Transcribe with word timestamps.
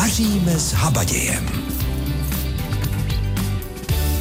Vaříme 0.00 0.58
s 0.58 0.72
habadějem. 0.72 1.59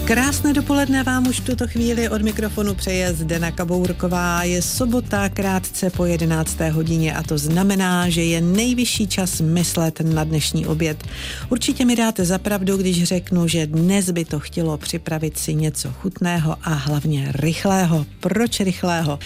Krásné 0.10 0.54
dopoledne 0.54 1.04
vám 1.04 1.28
už 1.28 1.40
tuto 1.40 1.68
chvíli 1.68 2.10
od 2.10 2.22
mikrofonu 2.22 2.74
přeje 2.74 3.14
Zdena 3.14 3.52
Kabourková. 3.52 4.44
Je 4.44 4.62
sobota 4.62 5.30
krátce 5.30 5.90
po 5.90 6.06
11. 6.06 6.60
hodině 6.72 7.14
a 7.14 7.24
to 7.24 7.38
znamená, 7.38 8.10
že 8.10 8.24
je 8.24 8.42
nejvyšší 8.42 9.08
čas 9.08 9.42
myslet 9.42 10.00
na 10.02 10.24
dnešní 10.24 10.66
oběd. 10.66 11.04
Určitě 11.50 11.86
mi 11.86 11.96
dáte 11.96 12.26
zapravdu, 12.26 12.78
když 12.78 13.04
řeknu, 13.04 13.48
že 13.48 13.68
dnes 13.68 14.12
by 14.12 14.26
to 14.26 14.40
chtělo 14.40 14.78
připravit 14.78 15.38
si 15.38 15.54
něco 15.54 15.92
chutného 15.92 16.58
a 16.64 16.74
hlavně 16.74 17.32
rychlého. 17.36 18.06
Proč 18.20 18.60
rychlého? 18.60 19.20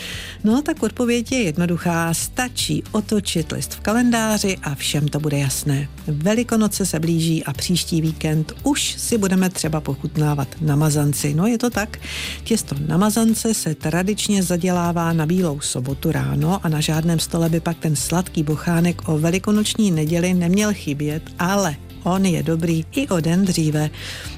No 0.43 0.61
tak 0.61 0.83
odpověď 0.83 1.31
je 1.31 1.41
jednoduchá. 1.43 2.13
Stačí 2.13 2.83
otočit 2.91 3.51
list 3.51 3.73
v 3.73 3.79
kalendáři 3.79 4.57
a 4.63 4.75
všem 4.75 5.07
to 5.07 5.19
bude 5.19 5.37
jasné. 5.39 5.87
Velikonoce 6.07 6.85
se 6.85 6.99
blíží 6.99 7.43
a 7.43 7.53
příští 7.53 8.01
víkend 8.01 8.53
už 8.63 8.95
si 8.97 9.17
budeme 9.17 9.49
třeba 9.49 9.81
pochutnávat 9.81 10.47
na 10.61 10.72
na 10.73 10.77
mazanci. 10.77 11.33
No 11.33 11.47
je 11.47 11.57
to 11.57 11.69
tak. 11.69 12.01
Těsto 12.43 12.75
na 12.87 12.97
mazance 12.97 13.53
se 13.53 13.75
tradičně 13.75 14.43
zadělává 14.43 15.13
na 15.13 15.25
bílou 15.25 15.59
sobotu 15.61 16.11
ráno 16.11 16.65
a 16.65 16.69
na 16.69 16.81
žádném 16.81 17.19
stole 17.19 17.49
by 17.49 17.59
pak 17.59 17.77
ten 17.77 17.95
sladký 17.95 18.43
bochánek 18.43 19.09
o 19.09 19.17
velikonoční 19.17 19.91
neděli 19.91 20.33
neměl 20.33 20.73
chybět, 20.73 21.23
ale 21.39 21.75
on 22.03 22.25
je 22.25 22.43
dobrý 22.43 22.85
i 22.91 23.07
o 23.07 23.19
den 23.19 23.45
dříve. 23.45 23.89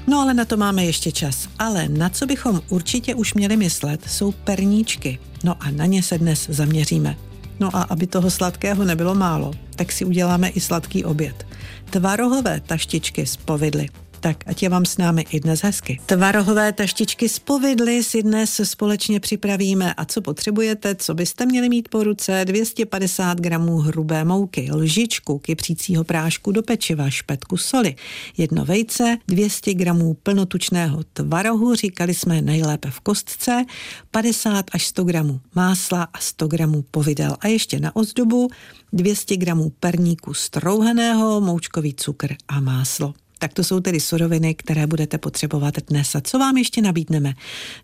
No 0.06 0.20
ale 0.20 0.34
na 0.34 0.44
to 0.44 0.56
máme 0.56 0.84
ještě 0.84 1.12
čas. 1.12 1.48
Ale 1.58 1.88
na 1.88 2.08
co 2.08 2.26
bychom 2.26 2.60
určitě 2.68 3.14
už 3.14 3.34
měli 3.34 3.56
myslet, 3.56 4.00
jsou 4.06 4.32
perníčky. 4.32 5.18
No 5.44 5.56
a 5.60 5.70
na 5.70 5.86
ně 5.86 6.02
se 6.02 6.18
dnes 6.18 6.46
zaměříme. 6.48 7.16
No 7.60 7.76
a 7.76 7.82
aby 7.82 8.06
toho 8.06 8.30
sladkého 8.30 8.84
nebylo 8.84 9.14
málo, 9.14 9.52
tak 9.76 9.92
si 9.92 10.04
uděláme 10.04 10.48
i 10.48 10.60
sladký 10.60 11.04
oběd. 11.04 11.46
Tvarohové 11.90 12.60
taštičky 12.60 13.26
z 13.26 13.36
povidly. 13.36 13.88
Tak 14.26 14.42
ať 14.46 14.62
je 14.62 14.68
vám 14.68 14.82
s 14.82 14.98
námi 14.98 15.22
i 15.30 15.40
dnes 15.40 15.62
hezky. 15.62 16.00
Tvarohové 16.06 16.72
taštičky 16.72 17.28
z 17.28 17.38
povidly 17.38 18.02
si 18.04 18.22
dnes 18.22 18.60
společně 18.64 19.20
připravíme. 19.20 19.94
A 19.94 20.04
co 20.04 20.20
potřebujete, 20.20 20.94
co 20.94 21.14
byste 21.14 21.46
měli 21.46 21.68
mít 21.68 21.88
po 21.88 22.04
ruce? 22.04 22.44
250 22.44 23.40
gramů 23.40 23.78
hrubé 23.78 24.24
mouky, 24.24 24.68
lžičku 24.72 25.38
kypřícího 25.38 26.04
prášku 26.04 26.52
do 26.52 26.62
pečiva, 26.62 27.10
špetku 27.10 27.56
soli, 27.56 27.94
jedno 28.36 28.64
vejce, 28.64 29.16
200 29.28 29.74
gramů 29.74 30.14
plnotučného 30.14 31.04
tvarohu, 31.12 31.74
říkali 31.74 32.14
jsme 32.14 32.42
nejlépe 32.42 32.90
v 32.90 33.00
kostce, 33.00 33.64
50 34.10 34.64
až 34.72 34.86
100 34.86 35.04
gramů 35.04 35.40
másla 35.54 36.02
a 36.02 36.18
100 36.20 36.48
gramů 36.48 36.84
povidel. 36.90 37.36
A 37.40 37.48
ještě 37.48 37.80
na 37.80 37.96
ozdobu 37.96 38.48
200 38.92 39.36
gramů 39.36 39.72
perníku 39.80 40.34
strouhaného, 40.34 41.40
moučkový 41.40 41.94
cukr 41.94 42.34
a 42.48 42.60
máslo. 42.60 43.14
Tak 43.38 43.52
to 43.52 43.64
jsou 43.64 43.80
tedy 43.80 44.00
suroviny, 44.00 44.54
které 44.54 44.86
budete 44.86 45.18
potřebovat 45.18 45.74
dnes. 45.90 46.14
A 46.14 46.20
co 46.20 46.38
vám 46.38 46.56
ještě 46.56 46.82
nabídneme? 46.82 47.34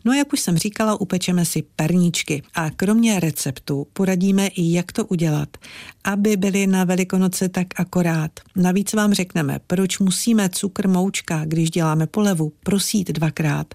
No, 0.04 0.12
jak 0.12 0.32
už 0.32 0.40
jsem 0.40 0.58
říkala, 0.58 1.00
upečeme 1.00 1.44
si 1.44 1.62
perníčky 1.76 2.42
a 2.54 2.70
kromě 2.70 3.20
receptu 3.20 3.86
poradíme 3.92 4.46
i, 4.46 4.72
jak 4.72 4.92
to 4.92 5.06
udělat, 5.06 5.56
aby 6.04 6.36
byly 6.36 6.66
na 6.66 6.84
Velikonoce 6.84 7.48
tak 7.48 7.66
akorát. 7.76 8.30
Navíc 8.56 8.92
vám 8.92 9.14
řekneme, 9.14 9.60
proč 9.66 9.98
musíme 9.98 10.48
cukr 10.48 10.88
moučka, 10.88 11.44
když 11.44 11.70
děláme 11.70 12.06
polevu, 12.06 12.52
prosít 12.62 13.10
dvakrát 13.10 13.74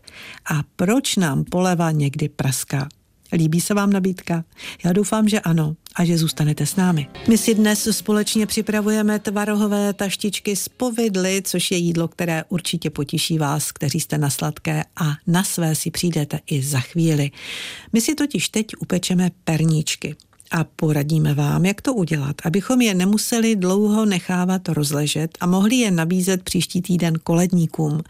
a 0.52 0.64
proč 0.76 1.16
nám 1.16 1.44
poleva 1.44 1.92
někdy 1.92 2.30
praská. 2.30 2.90
Líbí 3.34 3.62
se 3.62 3.74
vám 3.74 3.94
nabídka? 3.94 4.44
Já 4.84 4.94
doufám, 4.94 5.30
že 5.30 5.40
ano 5.40 5.76
a 5.96 6.06
že 6.06 6.18
zůstanete 6.18 6.66
s 6.66 6.76
námi. 6.76 7.08
My 7.30 7.38
si 7.38 7.56
dnes 7.56 7.88
společně 7.92 8.46
připravujeme 8.46 9.20
tvarohové 9.20 9.94
taštičky 9.94 10.56
z 10.56 10.70
povidly, 10.70 11.42
což 11.46 11.72
je 11.72 11.78
jídlo, 11.78 12.08
které 12.08 12.44
určitě 12.50 12.90
potěší 12.90 13.38
vás, 13.38 13.72
kteří 13.72 14.00
jste 14.00 14.18
na 14.18 14.30
sladké 14.30 14.84
a 14.96 15.14
na 15.28 15.44
své 15.44 15.76
si 15.76 15.92
přijdete 15.92 16.40
i 16.48 16.62
za 16.64 16.80
chvíli. 16.80 17.32
My 17.94 18.02
si 18.02 18.16
totiž 18.16 18.50
teď 18.50 18.68
upečeme 18.80 19.32
perníčky 19.44 20.16
a 20.52 20.64
poradíme 20.64 21.34
vám, 21.34 21.66
jak 21.66 21.82
to 21.82 21.94
udělat, 21.94 22.36
abychom 22.44 22.82
je 22.82 22.94
nemuseli 22.94 23.56
dlouho 23.56 24.06
nechávat 24.06 24.70
rozležet 24.70 25.38
a 25.40 25.46
mohli 25.46 25.76
je 25.76 25.92
nabízet 25.92 26.44
příští 26.44 26.82
týden 26.82 27.14
koledníkům. 27.24 28.02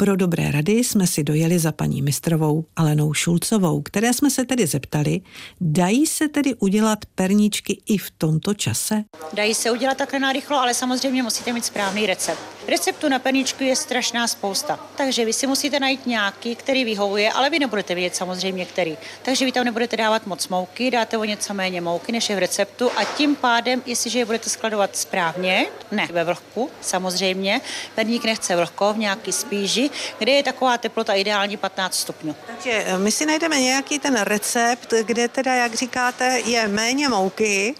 Pro 0.00 0.16
dobré 0.16 0.50
rady 0.50 0.72
jsme 0.72 1.06
si 1.06 1.24
dojeli 1.24 1.58
za 1.58 1.72
paní 1.72 2.02
mistrovou 2.02 2.64
Alenou 2.76 3.14
Šulcovou, 3.14 3.82
které 3.82 4.12
jsme 4.12 4.30
se 4.30 4.44
tedy 4.44 4.66
zeptali, 4.66 5.20
dají 5.60 6.06
se 6.06 6.28
tedy 6.28 6.54
udělat 6.54 6.98
perníčky 7.14 7.82
i 7.86 7.98
v 7.98 8.10
tomto 8.18 8.54
čase? 8.54 9.04
Dají 9.32 9.54
se 9.54 9.70
udělat 9.70 9.96
takhle 9.96 10.18
narychlo, 10.18 10.56
ale 10.56 10.74
samozřejmě 10.74 11.22
musíte 11.22 11.52
mít 11.52 11.64
správný 11.64 12.06
recept. 12.06 12.38
Receptu 12.68 13.08
na 13.08 13.18
perníčku 13.18 13.64
je 13.64 13.76
strašná 13.76 14.28
spousta, 14.28 14.80
takže 14.96 15.24
vy 15.24 15.32
si 15.32 15.46
musíte 15.46 15.80
najít 15.80 16.06
nějaký, 16.06 16.56
který 16.56 16.84
vyhovuje, 16.84 17.32
ale 17.32 17.50
vy 17.50 17.58
nebudete 17.58 17.94
vědět 17.94 18.16
samozřejmě 18.16 18.66
který. 18.66 18.96
Takže 19.22 19.44
vy 19.44 19.52
tam 19.52 19.64
nebudete 19.64 19.96
dávat 19.96 20.26
moc 20.26 20.48
mouky, 20.48 20.90
dáte 20.90 21.18
o 21.18 21.24
něco 21.24 21.54
méně 21.54 21.80
mouky 21.80 22.12
než 22.12 22.30
je 22.30 22.36
v 22.36 22.38
receptu 22.38 22.90
a 22.96 23.04
tím 23.04 23.36
pádem, 23.36 23.82
jestliže 23.86 24.18
je 24.18 24.24
budete 24.24 24.50
skladovat 24.50 24.96
správně, 24.96 25.66
ne 25.92 26.08
ve 26.12 26.24
vlhku, 26.24 26.70
samozřejmě, 26.80 27.60
perník 27.94 28.24
nechce 28.24 28.56
vlhko 28.56 28.92
v 28.92 28.98
nějaký 28.98 29.32
spíži, 29.32 29.89
kde 30.18 30.32
je 30.32 30.42
taková 30.42 30.78
teplota 30.78 31.12
ideální 31.12 31.56
15 31.56 31.94
stupňů. 31.94 32.36
Takže 32.46 32.84
eh, 32.86 32.98
my 32.98 33.12
si 33.12 33.26
najdeme 33.26 33.60
nějaký 33.60 33.98
ten 33.98 34.20
recept, 34.20 34.94
kde 35.02 35.28
teda, 35.28 35.54
jak 35.54 35.74
říkáte, 35.74 36.40
je 36.44 36.68
méně 36.68 37.08
mouky. 37.08 37.74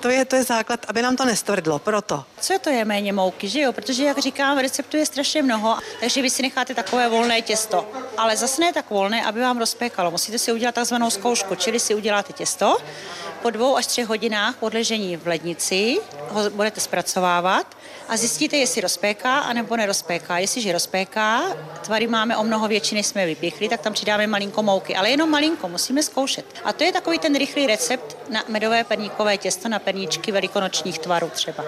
To 0.00 0.08
je, 0.08 0.24
to 0.24 0.36
je 0.36 0.44
základ, 0.44 0.86
aby 0.88 1.02
nám 1.02 1.16
to 1.16 1.24
nestvrdlo, 1.24 1.78
proto. 1.78 2.24
Co 2.40 2.58
to 2.58 2.70
je 2.70 2.84
méně 2.84 3.12
mouky, 3.12 3.48
že 3.48 3.60
jo? 3.60 3.72
Protože, 3.72 4.04
jak 4.04 4.18
říkám, 4.18 4.58
receptů 4.58 4.96
je 4.96 5.06
strašně 5.06 5.42
mnoho, 5.42 5.78
takže 6.00 6.22
vy 6.22 6.30
si 6.30 6.42
necháte 6.42 6.74
takové 6.74 7.08
volné 7.08 7.42
těsto. 7.42 7.88
Ale 8.16 8.36
zase 8.36 8.60
ne 8.60 8.72
tak 8.72 8.90
volné, 8.90 9.24
aby 9.24 9.40
vám 9.40 9.58
rozpékalo. 9.58 10.10
Musíte 10.10 10.38
si 10.38 10.52
udělat 10.52 10.74
takzvanou 10.74 11.10
zkoušku, 11.10 11.54
čili 11.54 11.80
si 11.80 11.94
uděláte 11.94 12.32
těsto, 12.32 12.76
po 13.42 13.50
dvou 13.50 13.76
až 13.76 13.86
třech 13.86 14.06
hodinách 14.06 14.54
odležení 14.60 15.16
v 15.16 15.26
lednici 15.26 15.98
ho 16.28 16.50
budete 16.50 16.80
zpracovávat 16.80 17.76
a 18.08 18.16
zjistíte, 18.16 18.56
jestli 18.56 18.80
rozpéká 18.80 19.38
anebo 19.38 19.76
nerozpéká. 19.76 20.38
Jestliže 20.38 20.72
rozpéká, 20.72 21.42
tvary 21.84 22.06
máme 22.06 22.36
o 22.36 22.44
mnoho 22.44 22.68
větší, 22.68 22.94
než 22.94 23.06
jsme 23.06 23.26
vypěchli, 23.26 23.68
tak 23.68 23.80
tam 23.80 23.92
přidáme 23.92 24.26
malinko 24.26 24.62
mouky, 24.62 24.96
ale 24.96 25.10
jenom 25.10 25.30
malinko, 25.30 25.68
musíme 25.68 26.02
zkoušet. 26.02 26.46
A 26.64 26.72
to 26.72 26.84
je 26.84 26.92
takový 26.92 27.18
ten 27.18 27.38
rychlý 27.38 27.66
recept 27.66 28.16
na 28.30 28.44
medové 28.48 28.84
perníkové 28.84 29.38
těsto 29.38 29.68
na 29.68 29.78
perníčky 29.78 30.32
velikonočních 30.32 30.98
tvarů 30.98 31.30
třeba. 31.30 31.64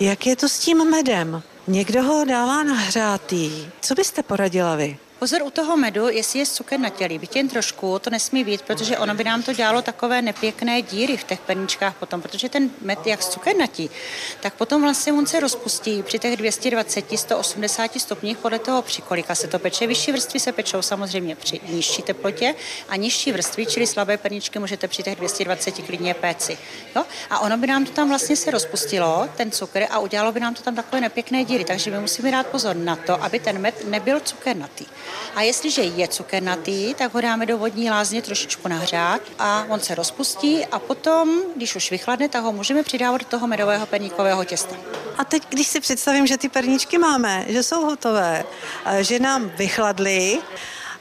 Jak 0.00 0.26
je 0.26 0.36
to 0.36 0.48
s 0.48 0.58
tím 0.58 0.90
medem? 0.90 1.42
Někdo 1.66 2.02
ho 2.02 2.24
dává 2.24 2.62
nahřátý. 2.62 3.68
Co 3.80 3.94
byste 3.94 4.22
poradila 4.22 4.76
vy? 4.76 4.98
Pozor 5.22 5.42
u 5.42 5.50
toho 5.50 5.76
medu, 5.76 6.08
jestli 6.08 6.38
je 6.38 6.46
cukr 6.46 6.78
na 6.78 6.88
tělí, 6.88 7.18
byť 7.18 7.36
jen 7.36 7.48
trošku, 7.48 7.98
to 7.98 8.10
nesmí 8.10 8.44
být, 8.44 8.62
protože 8.62 8.98
ono 8.98 9.14
by 9.14 9.24
nám 9.24 9.42
to 9.42 9.52
dělalo 9.52 9.82
takové 9.82 10.22
nepěkné 10.22 10.82
díry 10.82 11.16
v 11.16 11.24
těch 11.24 11.40
perničkách 11.40 11.94
potom, 11.96 12.22
protože 12.22 12.48
ten 12.48 12.70
med, 12.80 13.06
jak 13.06 13.20
natí, 13.58 13.90
tak 14.40 14.54
potom 14.54 14.82
vlastně 14.82 15.12
on 15.12 15.26
se 15.26 15.40
rozpustí 15.40 16.02
při 16.02 16.18
těch 16.18 16.36
220, 16.36 17.04
180 17.18 18.00
stupních 18.00 18.38
podle 18.38 18.58
toho, 18.58 18.82
při 18.82 19.02
kolika 19.02 19.34
se 19.34 19.48
to 19.48 19.58
peče. 19.58 19.86
Vyšší 19.86 20.12
vrstvy 20.12 20.40
se 20.40 20.52
pečou 20.52 20.82
samozřejmě 20.82 21.36
při 21.36 21.60
nižší 21.68 22.02
teplotě 22.02 22.54
a 22.88 22.96
nižší 22.96 23.32
vrstvy, 23.32 23.66
čili 23.66 23.86
slabé 23.86 24.16
perničky, 24.16 24.58
můžete 24.58 24.88
při 24.88 25.02
těch 25.02 25.16
220 25.16 25.74
klidně 25.86 26.14
péci. 26.14 26.58
Jo? 26.96 27.04
A 27.30 27.38
ono 27.38 27.58
by 27.58 27.66
nám 27.66 27.84
to 27.84 27.92
tam 27.92 28.08
vlastně 28.08 28.36
se 28.36 28.50
rozpustilo, 28.50 29.28
ten 29.36 29.50
cukr, 29.50 29.86
a 29.90 29.98
udělalo 29.98 30.32
by 30.32 30.40
nám 30.40 30.54
to 30.54 30.62
tam 30.62 30.74
takové 30.74 31.00
nepěkné 31.00 31.44
díry. 31.44 31.64
Takže 31.64 31.90
my 31.90 32.00
musíme 32.00 32.30
dát 32.30 32.46
pozor 32.46 32.76
na 32.76 32.96
to, 32.96 33.24
aby 33.24 33.38
ten 33.38 33.58
med 33.58 33.88
nebyl 33.88 34.20
cukernatý. 34.20 34.86
A 35.34 35.42
jestliže 35.42 35.82
je 35.82 36.08
cukernatý, 36.08 36.94
tak 36.94 37.14
ho 37.14 37.20
dáme 37.20 37.46
do 37.46 37.58
vodní 37.58 37.90
lázně 37.90 38.22
trošičku 38.22 38.68
nahřát 38.68 39.20
a 39.38 39.64
on 39.68 39.80
se 39.80 39.94
rozpustí 39.94 40.66
a 40.66 40.78
potom, 40.78 41.42
když 41.56 41.76
už 41.76 41.90
vychladne, 41.90 42.28
tak 42.28 42.44
ho 42.44 42.52
můžeme 42.52 42.82
přidávat 42.82 43.18
do 43.18 43.26
toho 43.26 43.46
medového 43.46 43.86
perníkového 43.86 44.44
těsta. 44.44 44.76
A 45.18 45.24
teď, 45.24 45.42
když 45.48 45.66
si 45.66 45.80
představím, 45.80 46.26
že 46.26 46.38
ty 46.38 46.48
perníčky 46.48 46.98
máme, 46.98 47.44
že 47.48 47.62
jsou 47.62 47.84
hotové, 47.84 48.44
že 49.00 49.18
nám 49.18 49.48
vychladly, 49.48 50.38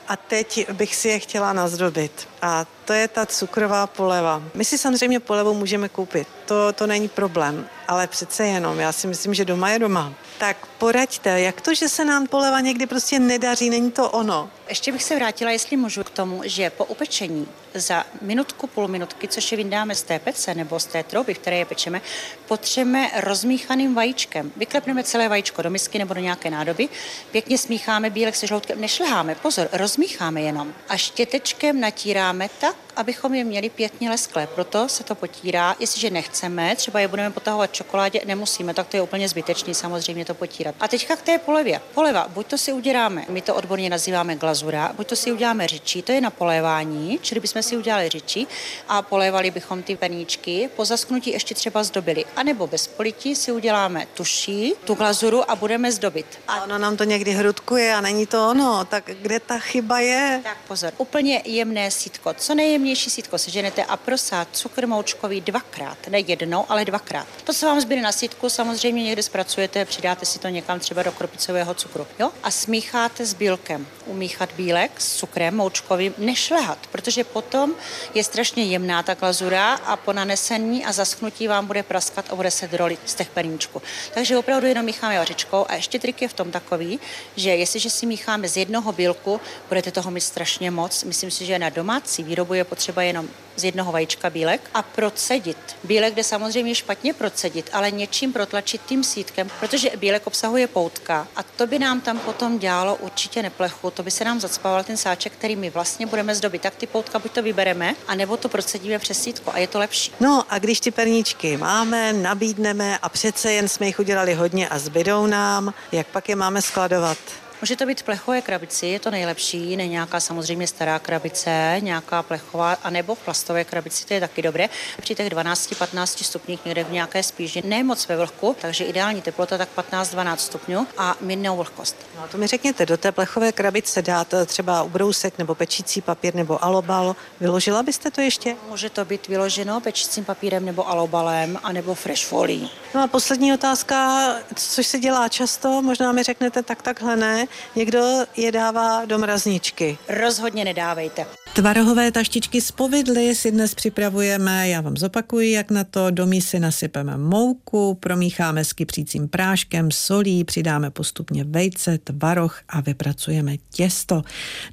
a 0.08 0.16
teď 0.16 0.72
bych 0.72 0.96
si 0.96 1.08
je 1.08 1.20
chtěla 1.20 1.54
nazdobit. 1.54 2.31
A 2.42 2.66
to 2.86 2.94
je 2.94 3.08
ta 3.08 3.26
cukrová 3.26 3.88
poleva. 3.88 4.44
My 4.54 4.66
si 4.66 4.78
samozřejmě 4.78 5.20
polevu 5.20 5.54
můžeme 5.54 5.90
koupit, 5.90 6.28
to, 6.46 6.74
to 6.74 6.88
není 6.88 7.08
problém, 7.08 7.68
ale 7.88 8.08
přece 8.08 8.46
jenom, 8.46 8.80
já 8.80 8.92
si 8.92 9.08
myslím, 9.08 9.34
že 9.34 9.46
doma 9.46 9.70
je 9.70 9.80
doma. 9.80 10.14
Tak 10.38 10.58
poraďte, 10.78 11.42
jak 11.42 11.62
to, 11.62 11.74
že 11.74 11.90
se 11.90 12.06
nám 12.06 12.28
poleva 12.28 12.60
někdy 12.60 12.86
prostě 12.86 13.20
nedaří, 13.20 13.70
není 13.70 13.92
to 13.92 14.10
ono? 14.10 14.50
Ještě 14.70 14.92
bych 14.92 15.04
se 15.04 15.16
vrátila, 15.16 15.52
jestli 15.52 15.78
můžu, 15.78 16.04
k 16.04 16.10
tomu, 16.10 16.42
že 16.46 16.70
po 16.70 16.86
upečení 16.86 17.48
za 17.74 18.04
minutku, 18.22 18.68
půl 18.68 18.88
minutky, 18.88 19.28
což 19.28 19.52
je 19.52 19.58
vyndáme 19.58 19.96
z 19.96 20.04
té 20.04 20.20
pece 20.20 20.54
nebo 20.54 20.80
z 20.80 20.86
té 20.86 21.04
trouby, 21.04 21.34
které 21.34 21.58
je 21.58 21.66
pečeme, 21.66 22.02
potřeme 22.48 23.12
rozmíchaným 23.20 23.96
vajíčkem. 23.96 24.52
Vyklepneme 24.58 25.04
celé 25.04 25.30
vajíčko 25.30 25.62
do 25.62 25.70
misky 25.70 26.00
nebo 26.00 26.14
do 26.14 26.22
nějaké 26.22 26.50
nádoby, 26.50 26.90
pěkně 27.32 27.58
smícháme 27.58 28.10
bílek 28.10 28.36
se 28.36 28.48
žloutkem, 28.48 28.82
nešleháme, 28.82 29.36
pozor, 29.36 29.70
rozmícháme 29.72 30.42
jenom 30.42 30.74
a 30.90 30.98
štětečkem 30.98 31.80
natíráme 31.80 32.31
tak, 32.60 32.76
abychom 32.96 33.34
je 33.34 33.44
měli 33.44 33.70
pěkně 33.70 34.10
lesklé. 34.10 34.48
Proto 34.48 34.90
se 34.90 35.04
to 35.04 35.16
potírá. 35.16 35.76
Jestliže 35.80 36.10
nechceme, 36.10 36.76
třeba 36.76 37.00
je 37.00 37.08
budeme 37.08 37.32
potahovat 37.32 37.74
čokoládě, 37.74 38.22
nemusíme, 38.26 38.74
tak 38.74 38.88
to 38.88 38.98
je 38.98 39.02
úplně 39.02 39.30
zbytečný 39.30 39.74
samozřejmě 39.74 40.26
to 40.26 40.34
potírat. 40.34 40.76
A 40.80 40.88
teďka 40.88 41.16
k 41.16 41.22
té 41.22 41.38
polevě. 41.38 41.82
Poleva, 41.94 42.28
buď 42.28 42.48
to 42.48 42.58
si 42.58 42.74
uděláme, 42.74 43.26
my 43.30 43.42
to 43.42 43.56
odborně 43.56 43.90
nazýváme 43.90 44.36
glazura, 44.36 44.92
buď 44.98 45.08
to 45.08 45.16
si 45.16 45.32
uděláme 45.32 45.68
řičí, 45.68 46.02
to 46.02 46.12
je 46.12 46.22
na 46.22 46.30
polévání, 46.30 47.20
čili 47.22 47.42
bychom 47.42 47.64
si 47.64 47.78
udělali 47.78 48.10
řičí 48.10 48.48
a 48.88 49.02
polévali 49.02 49.52
bychom 49.52 49.84
ty 49.84 49.96
peníčky, 49.96 50.70
po 50.76 50.86
zasknutí 50.86 51.32
ještě 51.32 51.56
třeba 51.56 51.84
zdobili. 51.84 52.26
A 52.36 52.44
nebo 52.44 52.68
bez 52.68 52.88
polití 52.88 53.36
si 53.36 53.52
uděláme 53.52 54.08
tuší, 54.14 54.74
tu 54.86 54.94
glazuru 54.94 55.52
a 55.52 55.56
budeme 55.56 55.92
zdobit. 55.92 56.40
A 56.48 56.64
ono 56.64 56.78
nám 56.78 56.98
to 56.98 57.04
někdy 57.04 57.32
hrudkuje 57.32 57.96
a 57.96 58.02
není 58.02 58.26
to 58.26 58.50
ono, 58.50 58.86
tak 58.86 59.10
kde 59.22 59.40
ta 59.40 59.60
chyba 59.60 60.00
je? 60.00 60.42
Tak 60.44 60.58
pozor, 60.68 60.94
úplně 60.98 61.42
jemné 61.46 61.92
sítko. 61.92 62.21
Co 62.36 62.56
nejjemnější 62.56 63.10
sítko 63.10 63.38
seženete 63.38 63.84
a 63.84 63.98
prosát 63.98 64.48
cukr 64.52 64.88
moučkový 64.88 65.42
dvakrát, 65.42 65.98
ne 66.08 66.20
jednou, 66.20 66.66
ale 66.70 66.86
dvakrát. 66.86 67.28
To, 67.44 67.54
co 67.54 67.66
vám 67.66 67.82
zbyde 67.82 68.02
na 68.02 68.12
sítku, 68.12 68.50
samozřejmě 68.50 69.04
někde 69.04 69.24
zpracujete, 69.24 69.86
přidáte 69.86 70.26
si 70.26 70.40
to 70.40 70.48
někam 70.48 70.80
třeba 70.80 71.04
do 71.04 71.12
kropicového 71.12 71.74
cukru. 71.74 72.08
Jo? 72.20 72.32
A 72.44 72.52
smícháte 72.52 73.26
s 73.26 73.34
bílkem. 73.34 73.88
Umíchat 74.06 74.50
bílek 74.58 75.02
s 75.02 75.16
cukrem 75.16 75.56
moučkovým, 75.56 76.14
nešlehat, 76.18 76.78
protože 76.92 77.24
potom 77.24 77.74
je 78.14 78.24
strašně 78.24 78.64
jemná 78.64 79.04
ta 79.04 79.14
glazura 79.14 79.74
a 79.74 79.96
po 79.96 80.14
nanesení 80.14 80.86
a 80.86 80.92
zaschnutí 80.92 81.48
vám 81.48 81.68
bude 81.68 81.84
praskat 81.84 82.26
a 82.30 82.36
bude 82.36 82.52
se 82.52 82.68
drolit 82.68 83.00
z 83.06 83.16
těch 83.16 83.30
perníčků. 83.30 83.82
Takže 84.14 84.38
opravdu 84.38 84.68
jenom 84.68 84.86
mícháme 84.86 85.18
vařičkou 85.18 85.66
a 85.70 85.76
ještě 85.76 86.00
trik 86.00 86.22
je 86.22 86.28
v 86.28 86.34
tom 86.34 86.52
takový, 86.52 87.00
že 87.36 87.50
jestliže 87.50 87.90
si 87.90 88.06
mícháme 88.06 88.50
z 88.50 88.58
jednoho 88.58 88.92
bílku, 88.92 89.42
budete 89.70 89.92
toho 89.92 90.12
mít 90.12 90.22
strašně 90.22 90.72
moc. 90.72 91.04
Myslím 91.04 91.32
si, 91.32 91.46
že 91.46 91.60
na 91.60 91.70
domácí 91.70 92.11
výrobu 92.20 92.54
je 92.54 92.64
potřeba 92.64 93.02
jenom 93.02 93.28
z 93.56 93.64
jednoho 93.64 93.92
vajíčka 93.92 94.30
bílek 94.30 94.70
a 94.74 94.82
procedit. 94.82 95.58
Bílek 95.84 96.16
jde 96.16 96.24
samozřejmě 96.24 96.76
špatně 96.76 97.14
procedit, 97.14 97.70
ale 97.74 97.92
něčím 97.92 98.34
protlačit 98.34 98.82
tím 98.86 99.04
sítkem, 99.04 99.48
protože 99.60 99.90
bílek 99.98 100.28
obsahuje 100.28 100.68
poutka 100.68 101.28
a 101.36 101.44
to 101.44 101.68
by 101.68 101.80
nám 101.80 102.02
tam 102.02 102.20
potom 102.20 102.60
dělalo 102.60 102.96
určitě 102.96 103.44
neplechu, 103.44 103.92
to 103.92 104.04
by 104.04 104.12
se 104.12 104.26
nám 104.26 104.40
zacpával 104.40 104.84
ten 104.84 104.98
sáček, 104.98 105.34
který 105.34 105.56
my 105.56 105.70
vlastně 105.70 106.06
budeme 106.06 106.36
zdobit. 106.36 106.62
Tak 106.62 106.76
ty 106.76 106.88
poutka 106.88 107.20
buď 107.20 107.32
to 107.32 107.44
vybereme, 107.44 107.96
anebo 108.08 108.38
to 108.38 108.50
procedíme 108.50 109.00
přes 109.00 109.22
sítko 109.22 109.52
a 109.54 109.58
je 109.58 109.68
to 109.68 109.80
lepší. 109.80 110.12
No 110.20 110.44
a 110.50 110.60
když 110.60 110.80
ty 110.80 110.92
perníčky 110.92 111.58
máme, 111.58 112.14
nabídneme 112.14 112.98
a 112.98 113.10
přece 113.10 113.54
jen 113.54 113.68
jsme 113.68 113.86
jich 113.86 114.00
udělali 114.00 114.34
hodně 114.34 114.70
a 114.70 114.80
zbydou 114.80 115.26
nám, 115.26 115.74
jak 115.92 116.08
pak 116.08 116.30
je 116.30 116.36
máme 116.36 116.62
skladovat? 116.62 117.18
Může 117.62 117.76
to 117.76 117.86
být 117.86 118.02
v 118.02 118.04
plechové 118.04 118.42
krabici, 118.42 118.86
je 118.86 119.00
to 119.00 119.12
nejlepší, 119.12 119.78
ne 119.78 119.88
nějaká 119.88 120.20
samozřejmě 120.20 120.68
stará 120.68 121.00
krabice, 121.00 121.78
nějaká 121.80 122.24
plechová, 122.24 122.78
anebo 122.84 123.16
v 123.16 123.20
plastové 123.20 123.64
krabici, 123.64 124.06
to 124.06 124.14
je 124.14 124.20
taky 124.20 124.42
dobré. 124.42 124.70
Při 125.02 125.16
těch 125.16 125.30
12-15 125.30 126.24
stupních 126.24 126.66
někde 126.66 126.84
v 126.84 126.92
nějaké 126.92 127.24
spíži, 127.24 127.62
ne 127.66 127.84
moc 127.84 128.08
ve 128.08 128.18
vlhku, 128.18 128.56
takže 128.62 128.84
ideální 128.84 129.22
teplota 129.22 129.58
tak 129.58 129.70
15-12 129.78 130.36
stupňů 130.36 130.88
a 130.98 131.16
mírnou 131.22 131.58
vlhkost. 131.58 131.96
No 132.18 132.28
to 132.28 132.38
mi 132.38 132.48
řekněte, 132.48 132.86
do 132.86 132.98
té 132.98 133.12
plechové 133.12 133.52
krabice 133.52 134.02
dát 134.02 134.34
třeba 134.46 134.84
ubrousek 134.84 135.38
nebo 135.38 135.56
pečící 135.56 136.02
papír 136.02 136.36
nebo 136.36 136.64
alobal. 136.64 137.16
Vyložila 137.40 137.84
byste 137.84 138.12
to 138.12 138.22
ještě? 138.22 138.56
Může 138.70 138.90
to 138.90 139.06
být 139.06 139.28
vyloženo 139.28 139.82
pečícím 139.82 140.26
papírem 140.26 140.66
nebo 140.66 140.90
alobalem, 140.90 141.60
anebo 141.64 141.96
fresh 141.96 142.26
folí. 142.26 142.72
No 142.96 143.04
a 143.04 143.08
poslední 143.08 143.54
otázka, 143.54 144.26
což 144.56 144.88
se 144.88 145.00
dělá 145.00 145.30
často, 145.30 145.82
možná 145.82 146.12
mi 146.12 146.24
řeknete 146.24 146.64
tak 146.64 146.82
takhle 146.82 147.16
ne, 147.16 147.48
někdo 147.76 148.00
je 148.38 148.52
dává 148.52 149.06
do 149.06 149.18
mrazničky. 149.18 149.98
Rozhodně 150.10 150.66
nedávejte. 150.66 151.26
Tvarohové 151.54 152.12
taštičky 152.12 152.62
z 152.62 152.72
povidly 152.72 153.36
si 153.36 153.52
dnes 153.52 153.76
připravujeme, 153.76 154.70
já 154.70 154.82
vám 154.82 154.98
zopakuji, 154.98 155.52
jak 155.52 155.72
na 155.72 155.84
to. 155.84 156.12
Do 156.12 156.26
mísy 156.26 156.60
nasypeme 156.60 157.18
mouku, 157.18 157.94
promícháme 157.94 158.66
s 158.66 158.74
kypřícím 158.74 159.28
práškem, 159.28 159.92
solí, 159.92 160.44
přidáme 160.44 160.90
postupně 160.90 161.44
vejce, 161.44 161.98
tvaroh 161.98 162.60
a 162.70 162.82
vypracujeme 162.82 163.56
těsto. 163.74 164.22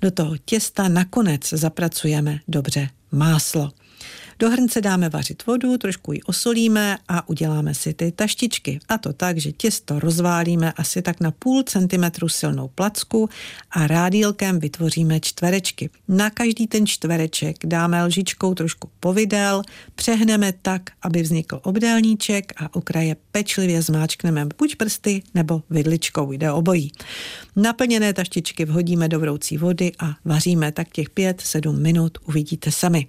Do 0.00 0.10
toho 0.10 0.36
těsta 0.44 0.88
nakonec 0.88 1.48
zapracujeme 1.48 2.38
dobře 2.48 2.88
máslo. 3.12 3.70
Do 4.40 4.50
hrnce 4.50 4.80
dáme 4.80 5.08
vařit 5.08 5.46
vodu, 5.46 5.78
trošku 5.78 6.12
ji 6.12 6.22
osolíme 6.22 6.98
a 7.08 7.28
uděláme 7.28 7.74
si 7.74 7.94
ty 7.94 8.12
taštičky. 8.12 8.80
A 8.88 8.98
to 8.98 9.12
tak, 9.12 9.38
že 9.38 9.52
těsto 9.52 9.98
rozválíme 9.98 10.72
asi 10.72 11.02
tak 11.02 11.20
na 11.20 11.30
půl 11.30 11.62
centimetru 11.62 12.28
silnou 12.28 12.68
placku 12.68 13.28
a 13.70 13.86
rádílkem 13.86 14.58
vytvoříme 14.60 15.20
čtverečky. 15.20 15.90
Na 16.08 16.30
každý 16.30 16.66
ten 16.66 16.86
čtvereček 16.86 17.56
dáme 17.66 18.04
lžičkou 18.04 18.54
trošku 18.54 18.90
povidel, 19.00 19.62
přehneme 19.94 20.52
tak, 20.62 20.82
aby 21.02 21.22
vznikl 21.22 21.60
obdélníček 21.62 22.52
a 22.56 22.74
okraje 22.74 23.16
pečlivě 23.32 23.82
zmáčkneme 23.82 24.46
buď 24.58 24.76
prsty 24.76 25.22
nebo 25.34 25.62
vidličkou, 25.70 26.32
jde 26.32 26.52
obojí. 26.52 26.92
Naplněné 27.56 28.12
taštičky 28.12 28.64
vhodíme 28.64 29.08
do 29.08 29.20
vroucí 29.20 29.56
vody 29.56 29.92
a 29.98 30.14
vaříme 30.24 30.72
tak 30.72 30.88
těch 30.88 31.10
5-7 31.10 31.80
minut, 31.80 32.18
uvidíte 32.24 32.70
sami. 32.72 33.06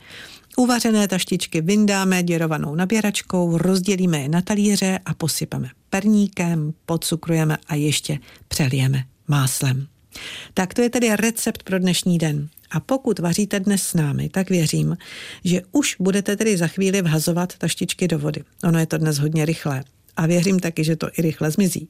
Uvařené 0.59 1.07
taštičky 1.07 1.61
vyndáme 1.61 2.23
děrovanou 2.23 2.75
naběračkou, 2.75 3.57
rozdělíme 3.57 4.19
je 4.19 4.29
na 4.29 4.41
talíře 4.41 4.99
a 5.05 5.13
posypeme 5.13 5.69
perníkem, 5.89 6.73
podcukrujeme 6.85 7.57
a 7.67 7.75
ještě 7.75 8.19
přelijeme 8.47 9.03
máslem. 9.27 9.87
Tak 10.53 10.73
to 10.73 10.81
je 10.81 10.89
tedy 10.89 11.15
recept 11.15 11.63
pro 11.63 11.79
dnešní 11.79 12.17
den. 12.17 12.49
A 12.71 12.79
pokud 12.79 13.19
vaříte 13.19 13.59
dnes 13.59 13.83
s 13.83 13.93
námi, 13.93 14.29
tak 14.29 14.49
věřím, 14.49 14.97
že 15.43 15.61
už 15.71 15.95
budete 15.99 16.37
tedy 16.37 16.57
za 16.57 16.67
chvíli 16.67 17.01
vhazovat 17.01 17.57
taštičky 17.57 18.07
do 18.07 18.19
vody. 18.19 18.43
Ono 18.63 18.79
je 18.79 18.85
to 18.85 18.97
dnes 18.97 19.17
hodně 19.17 19.45
rychlé. 19.45 19.83
A 20.17 20.25
věřím 20.25 20.59
taky, 20.59 20.83
že 20.83 20.95
to 20.95 21.07
i 21.17 21.21
rychle 21.21 21.51
zmizí. 21.51 21.87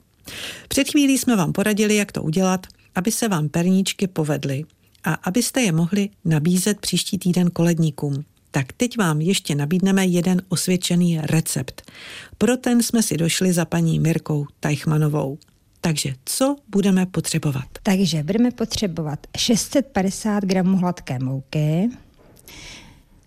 Před 0.68 0.90
chvílí 0.90 1.18
jsme 1.18 1.36
vám 1.36 1.54
poradili, 1.54 1.96
jak 1.96 2.12
to 2.12 2.24
udělat, 2.24 2.68
aby 2.96 3.12
se 3.12 3.28
vám 3.28 3.50
perníčky 3.50 4.08
povedly 4.08 4.64
a 5.04 5.14
abyste 5.14 5.62
je 5.62 5.72
mohli 5.72 6.10
nabízet 6.26 6.80
příští 6.80 7.18
týden 7.18 7.50
koledníkům 7.50 8.26
tak 8.52 8.74
teď 8.74 8.98
vám 8.98 9.22
ještě 9.22 9.56
nabídneme 9.56 10.06
jeden 10.06 10.42
osvědčený 10.50 11.20
recept. 11.22 11.92
Pro 12.38 12.58
ten 12.58 12.84
jsme 12.84 13.04
si 13.04 13.18
došli 13.18 13.54
za 13.54 13.66
paní 13.66 14.00
Mirkou 14.00 14.46
Tajchmanovou. 14.60 15.38
Takže 15.82 16.16
co 16.26 16.56
budeme 16.68 17.06
potřebovat? 17.06 17.68
Takže 17.84 18.24
budeme 18.24 18.52
potřebovat 18.52 19.28
650 19.38 20.44
gramů 20.44 20.78
hladké 20.78 21.20
mouky, 21.20 21.90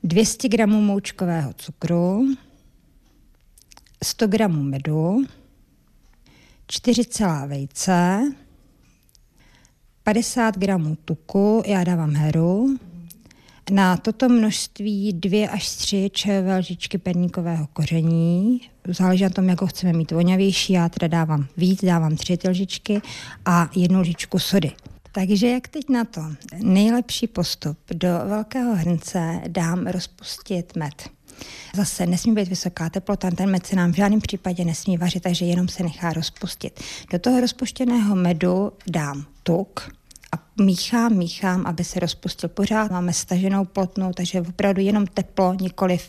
200 0.05 0.49
gramů 0.49 0.81
moučkového 0.81 1.53
cukru, 1.53 2.27
100 4.05 4.27
gramů 4.27 4.63
medu, 4.63 5.25
4 6.67 7.05
celá 7.05 7.47
vejce, 7.47 8.23
50 10.03 10.59
gramů 10.59 10.97
tuku, 11.05 11.63
já 11.67 11.85
dávám 11.85 12.15
heru, 12.15 12.79
na 13.71 13.97
toto 13.97 14.29
množství 14.29 15.13
dvě 15.13 15.49
až 15.49 15.77
tři 15.77 16.11
čajové 16.13 16.59
lžičky 16.59 16.99
perníkového 16.99 17.67
koření. 17.73 18.61
Záleží 18.89 19.23
na 19.23 19.31
tom, 19.31 19.49
jak 19.49 19.61
ho 19.61 19.67
chceme 19.67 19.93
mít 19.93 20.11
voňavější. 20.11 20.73
Já 20.73 20.89
teda 20.89 21.09
dávám 21.09 21.47
víc, 21.57 21.85
dávám 21.85 22.17
tři 22.17 22.37
ty 22.37 22.49
lžičky 22.49 23.01
a 23.45 23.71
jednu 23.77 24.01
lžičku 24.01 24.39
sody. 24.39 24.73
Takže 25.13 25.49
jak 25.49 25.69
teď 25.69 25.89
na 25.89 26.05
to? 26.05 26.21
Nejlepší 26.59 27.27
postup. 27.27 27.79
Do 27.93 28.09
velkého 28.09 28.75
hrnce 28.75 29.41
dám 29.49 29.87
rozpustit 29.87 30.77
med. 30.77 31.09
Zase 31.77 32.07
nesmí 32.07 32.35
být 32.35 32.49
vysoká 32.49 32.91
teplota, 32.91 33.31
ten 33.31 33.51
med 33.51 33.67
se 33.67 33.77
nám 33.77 33.93
v 33.93 33.97
žádném 33.97 34.21
případě 34.21 34.65
nesmí 34.65 34.97
vařit, 34.97 35.23
takže 35.23 35.45
jenom 35.45 35.69
se 35.69 35.83
nechá 35.83 36.13
rozpustit. 36.13 36.81
Do 37.13 37.19
toho 37.19 37.41
rozpuštěného 37.41 38.17
medu 38.17 38.73
dám 38.87 39.25
tuk, 39.43 39.93
a 40.33 40.63
míchám, 40.63 41.13
míchám, 41.13 41.67
aby 41.67 41.85
se 41.85 42.01
rozpustil 42.01 42.49
pořád. 42.49 42.91
Máme 42.91 43.13
staženou 43.13 43.65
plotnou, 43.65 44.13
takže 44.13 44.41
opravdu 44.41 44.81
jenom 44.81 45.07
teplo, 45.07 45.55
nikoliv 45.55 46.09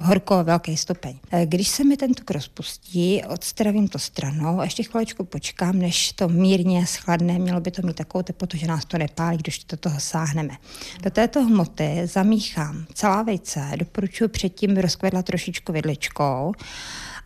horko 0.00 0.44
velký 0.44 0.76
stupeň. 0.76 1.18
E, 1.30 1.46
když 1.46 1.68
se 1.68 1.84
mi 1.84 1.96
ten 1.96 2.14
tuk 2.14 2.30
rozpustí, 2.30 3.22
odstravím 3.28 3.88
to 3.88 3.98
stranou 3.98 4.60
a 4.60 4.64
ještě 4.64 4.82
chviličku 4.82 5.24
počkám, 5.24 5.78
než 5.78 6.12
to 6.12 6.28
mírně 6.28 6.86
schladne. 6.86 7.38
Mělo 7.38 7.60
by 7.60 7.70
to 7.70 7.82
mít 7.82 7.96
takovou 7.96 8.22
teplotu, 8.22 8.56
že 8.56 8.66
nás 8.66 8.84
to 8.84 8.98
nepálí, 8.98 9.38
když 9.38 9.64
do 9.64 9.76
toho 9.76 10.00
sáhneme. 10.00 10.56
Do 11.02 11.10
této 11.10 11.44
hmoty 11.44 12.00
zamíchám 12.04 12.86
celá 12.94 13.22
vejce, 13.22 13.70
doporučuji 13.76 14.28
předtím 14.28 14.76
rozkvedla 14.76 15.22
trošičku 15.22 15.72
vidličkou 15.72 16.52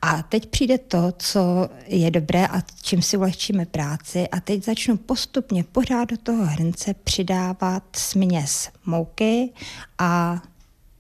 A 0.07 0.23
teď 0.23 0.47
přijde 0.47 0.79
to, 0.79 1.13
co 1.19 1.69
je 1.87 2.11
dobré 2.11 2.47
a 2.47 2.63
čím 2.83 3.03
si 3.03 3.17
ulehčíme 3.17 3.67
práci 3.67 4.29
a 4.29 4.41
teď 4.41 4.65
začnu 4.65 4.97
postupně 4.97 5.65
pořád 5.65 6.05
do 6.11 6.17
toho 6.17 6.45
hrnce 6.45 6.95
přidávat 6.95 7.83
směs 7.97 8.71
mouky 8.87 9.51
a 9.99 10.43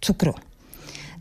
cukru. 0.00 0.34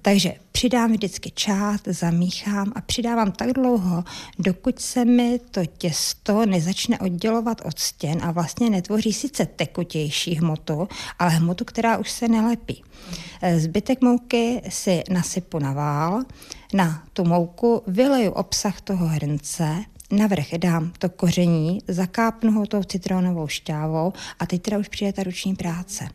Takže 0.05 0.33
přidám 0.51 0.91
vždycky 0.91 1.31
část, 1.31 1.87
zamíchám 1.87 2.71
a 2.75 2.81
přidávám 2.81 3.31
tak 3.31 3.53
dlouho, 3.53 4.03
dokud 4.39 4.79
se 4.79 5.05
mi 5.05 5.39
to 5.51 5.65
těsto 5.65 6.45
nezačne 6.45 6.99
oddělovat 6.99 7.61
od 7.65 7.79
stěn 7.79 8.19
a 8.23 8.31
vlastně 8.31 8.69
netvoří 8.69 9.13
sice 9.13 9.45
tekutější 9.45 10.35
hmotu, 10.35 10.87
ale 11.19 11.29
hmotu, 11.31 11.65
která 11.65 11.97
už 11.97 12.11
se 12.11 12.27
nelepí. 12.27 12.83
Zbytek 13.57 14.01
mouky 14.01 14.61
si 14.69 15.03
nasypu 15.09 15.59
na 15.59 15.73
vál, 15.73 16.23
na 16.73 17.03
tu 17.13 17.23
mouku 17.23 17.83
vyleju 17.87 18.31
obsah 18.31 18.81
toho 18.81 19.07
hrnce 19.07 19.83
Navrch 20.13 20.53
dám 20.57 20.91
to 20.99 21.09
koření, 21.09 21.79
zakápnu 21.87 22.51
ho 22.51 22.65
tou 22.65 22.83
citronovou 22.83 23.47
šťávou 23.47 24.13
a 24.39 24.45
teď 24.45 24.61
teda 24.61 24.77
už 24.77 24.87
přijde 24.87 25.13
ta 25.13 25.23
ruční 25.23 25.55
práce. 25.55 26.07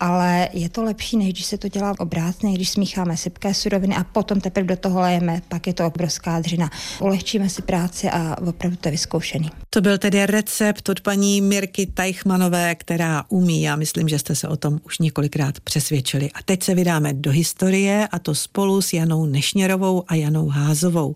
Ale 0.00 0.48
je 0.52 0.68
to 0.68 0.82
lepší, 0.82 1.16
než 1.16 1.32
když 1.32 1.44
se 1.44 1.58
to 1.58 1.68
dělá 1.68 1.94
obrácně, 1.98 2.52
když 2.52 2.70
smícháme 2.70 3.16
sypké 3.16 3.54
suroviny 3.54 3.96
a 3.96 4.04
potom 4.04 4.40
teprve 4.40 4.66
do 4.66 4.76
toho 4.76 5.00
lejeme, 5.00 5.42
pak 5.48 5.66
je 5.66 5.74
to 5.74 5.86
obrovská 5.86 6.40
dřina. 6.40 6.70
Ulehčíme 7.00 7.48
si 7.48 7.62
práci 7.62 8.10
a 8.10 8.36
opravdu 8.48 8.76
to 8.76 8.88
je 8.88 8.92
vyzkoušený. 8.92 9.50
To 9.70 9.80
byl 9.80 9.98
tedy 9.98 10.26
recept 10.26 10.88
od 10.88 11.00
paní 11.00 11.40
Mirky 11.40 11.86
Tajchmanové, 11.86 12.74
která 12.74 13.24
umí. 13.28 13.62
Já 13.62 13.76
myslím, 13.76 14.08
že 14.08 14.18
jste 14.18 14.34
se 14.34 14.48
o 14.48 14.56
tom 14.56 14.80
už 14.86 14.98
několikrát 14.98 15.60
přesvědčili. 15.60 16.30
A 16.34 16.42
teď 16.44 16.62
se 16.62 16.74
vydáme 16.74 17.12
do 17.12 17.30
historie 17.30 18.08
a 18.12 18.18
to 18.18 18.34
spolu 18.34 18.82
s 18.82 18.92
Janou 18.92 19.26
Nešněrovou 19.26 20.04
a 20.08 20.14
Janou 20.14 20.48
Házovou. 20.48 21.14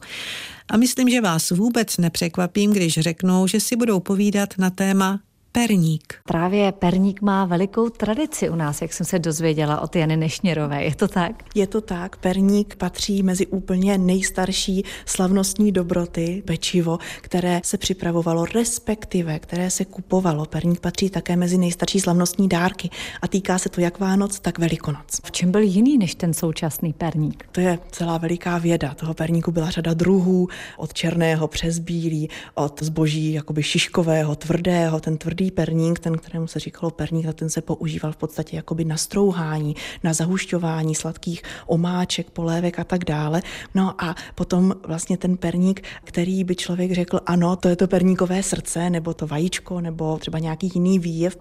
A 0.71 0.77
myslím, 0.77 1.09
že 1.09 1.21
vás 1.21 1.51
vůbec 1.51 1.97
nepřekvapím, 1.97 2.73
když 2.73 2.99
řeknu, 2.99 3.47
že 3.47 3.61
si 3.61 3.77
budou 3.77 4.01
povídat 4.01 4.55
na 4.59 4.71
téma 4.71 5.21
perník. 5.53 6.15
Právě 6.25 6.73
perník 6.73 7.23
má 7.23 7.45
velikou 7.45 7.89
tradici 7.89 8.51
u 8.51 8.55
nás, 8.55 8.83
jak 8.83 8.93
jsem 8.93 9.07
se 9.07 9.19
dozvěděla 9.19 9.81
od 9.81 9.97
Jany 9.97 10.17
Nešněrové. 10.17 10.85
Je 10.85 10.95
to 10.95 11.09
tak? 11.09 11.45
Je 11.55 11.67
to 11.67 11.81
tak. 11.81 12.17
Perník 12.17 12.77
patří 12.77 13.23
mezi 13.23 13.47
úplně 13.47 13.99
nejstarší 13.99 14.85
slavnostní 15.07 15.73
dobroty, 15.73 16.43
pečivo, 16.47 16.99
které 17.21 17.61
se 17.65 17.79
připravovalo, 17.79 18.45
respektive 18.45 19.39
které 19.39 19.71
se 19.71 19.85
kupovalo. 19.85 20.45
Perník 20.47 20.81
patří 20.81 21.11
také 21.11 21.37
mezi 21.37 21.59
nejstarší 21.59 22.01
slavnostní 22.01 22.49
dárky 22.49 22.91
a 23.23 23.29
týká 23.29 23.59
se 23.59 23.69
to 23.69 23.81
jak 23.81 24.01
Vánoc, 24.01 24.41
tak 24.41 24.59
Velikonoc. 24.59 25.21
V 25.25 25.31
čem 25.31 25.53
byl 25.53 25.61
jiný 25.61 25.99
než 25.99 26.15
ten 26.15 26.35
současný 26.35 26.93
perník? 26.93 27.49
To 27.53 27.61
je 27.61 27.79
celá 27.91 28.19
veliká 28.19 28.59
věda. 28.59 28.95
Toho 28.95 29.15
perníku 29.15 29.53
byla 29.53 29.71
řada 29.71 29.95
druhů, 29.95 30.49
od 30.77 30.95
černého 30.95 31.49
přes 31.49 31.79
bílý, 31.79 32.29
od 32.55 32.83
zboží 32.83 33.33
jakoby 33.33 33.63
šiškového, 33.63 34.37
tvrdého, 34.37 35.01
ten 35.01 35.19
tvrdý 35.19 35.38
perník, 35.47 35.99
ten, 35.99 36.19
kterému 36.19 36.47
se 36.47 36.59
říkalo 36.59 36.91
perník, 36.91 37.27
tak 37.27 37.35
ten 37.35 37.51
se 37.51 37.63
používal 37.63 38.13
v 38.13 38.17
podstatě 38.17 38.57
jakoby 38.57 38.85
na 38.85 38.97
strouhání, 38.97 39.77
na 40.05 40.13
zahušťování 40.13 40.95
sladkých 40.95 41.43
omáček, 41.67 42.31
polévek 42.31 42.79
a 42.79 42.85
tak 42.85 43.05
dále. 43.05 43.43
No 43.75 44.05
a 44.05 44.15
potom 44.35 44.75
vlastně 44.87 45.17
ten 45.17 45.37
perník, 45.37 45.83
který 46.05 46.45
by 46.45 46.57
člověk 46.57 46.93
řekl, 46.93 47.21
ano, 47.27 47.57
to 47.57 47.69
je 47.69 47.77
to 47.77 47.87
perníkové 47.87 48.43
srdce, 48.43 48.91
nebo 48.91 49.15
to 49.15 49.27
vajíčko, 49.27 49.81
nebo 49.81 50.19
třeba 50.19 50.39
nějaký 50.39 50.71
jiný 50.75 50.99
výjev, 50.99 51.39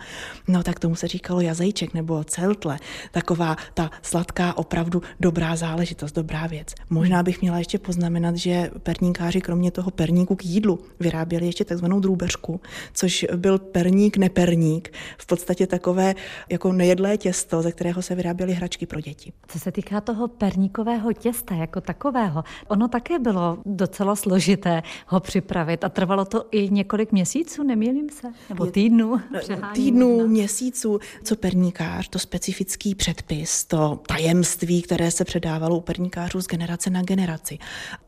no 0.47 0.63
tak 0.63 0.79
tomu 0.79 0.95
se 0.95 1.07
říkalo 1.07 1.41
jazejček 1.41 1.93
nebo 1.93 2.23
celtle. 2.23 2.79
Taková 3.11 3.55
ta 3.73 3.91
sladká, 4.01 4.57
opravdu 4.57 5.01
dobrá 5.19 5.55
záležitost, 5.55 6.11
dobrá 6.15 6.47
věc. 6.47 6.73
Možná 6.89 7.23
bych 7.23 7.41
měla 7.41 7.57
ještě 7.57 7.79
poznamenat, 7.79 8.35
že 8.35 8.71
perníkáři 8.83 9.41
kromě 9.41 9.71
toho 9.71 9.91
perníku 9.91 10.35
k 10.35 10.45
jídlu 10.45 10.79
vyráběli 10.99 11.45
ještě 11.45 11.65
takzvanou 11.65 11.99
drůbeřku, 11.99 12.61
což 12.93 13.25
byl 13.35 13.57
perník 13.57 13.87
perník, 13.88 14.17
neperník, 14.17 14.94
v 15.17 15.25
podstatě 15.25 15.67
takové 15.67 16.15
jako 16.50 16.74
nejedlé 16.74 17.17
těsto, 17.17 17.62
ze 17.62 17.72
kterého 17.72 18.01
se 18.01 18.15
vyráběly 18.15 18.53
hračky 18.53 18.86
pro 18.86 19.01
děti. 19.01 19.34
Co 19.48 19.60
se 19.60 19.72
týká 19.72 20.01
toho 20.01 20.27
perníkového 20.27 21.13
těsta 21.13 21.56
jako 21.56 21.82
takového, 21.82 22.44
ono 22.67 22.88
také 22.88 23.20
bylo 23.20 23.58
docela 23.65 24.15
složité 24.15 24.84
ho 25.08 25.20
připravit 25.20 25.84
a 25.84 25.89
trvalo 25.89 26.25
to 26.25 26.46
i 26.51 26.70
několik 26.70 27.12
měsíců, 27.12 27.63
nemělím 27.63 28.10
se? 28.10 28.27
Nebo 28.50 28.65
týdnů? 28.65 29.22
Týdnů, 29.74 30.27
měsíců. 30.27 31.00
Co 31.24 31.36
perníkář, 31.36 32.10
to 32.10 32.20
specifický 32.20 32.96
předpis, 32.96 33.65
to 33.65 34.00
tajemství, 34.08 34.82
které 34.82 35.12
se 35.12 35.25
předávalo 35.25 35.77
u 35.77 35.82
perníkářů 35.82 36.41
z 36.41 36.48
generace 36.48 36.89
na 36.89 37.01
generaci. 37.01 37.58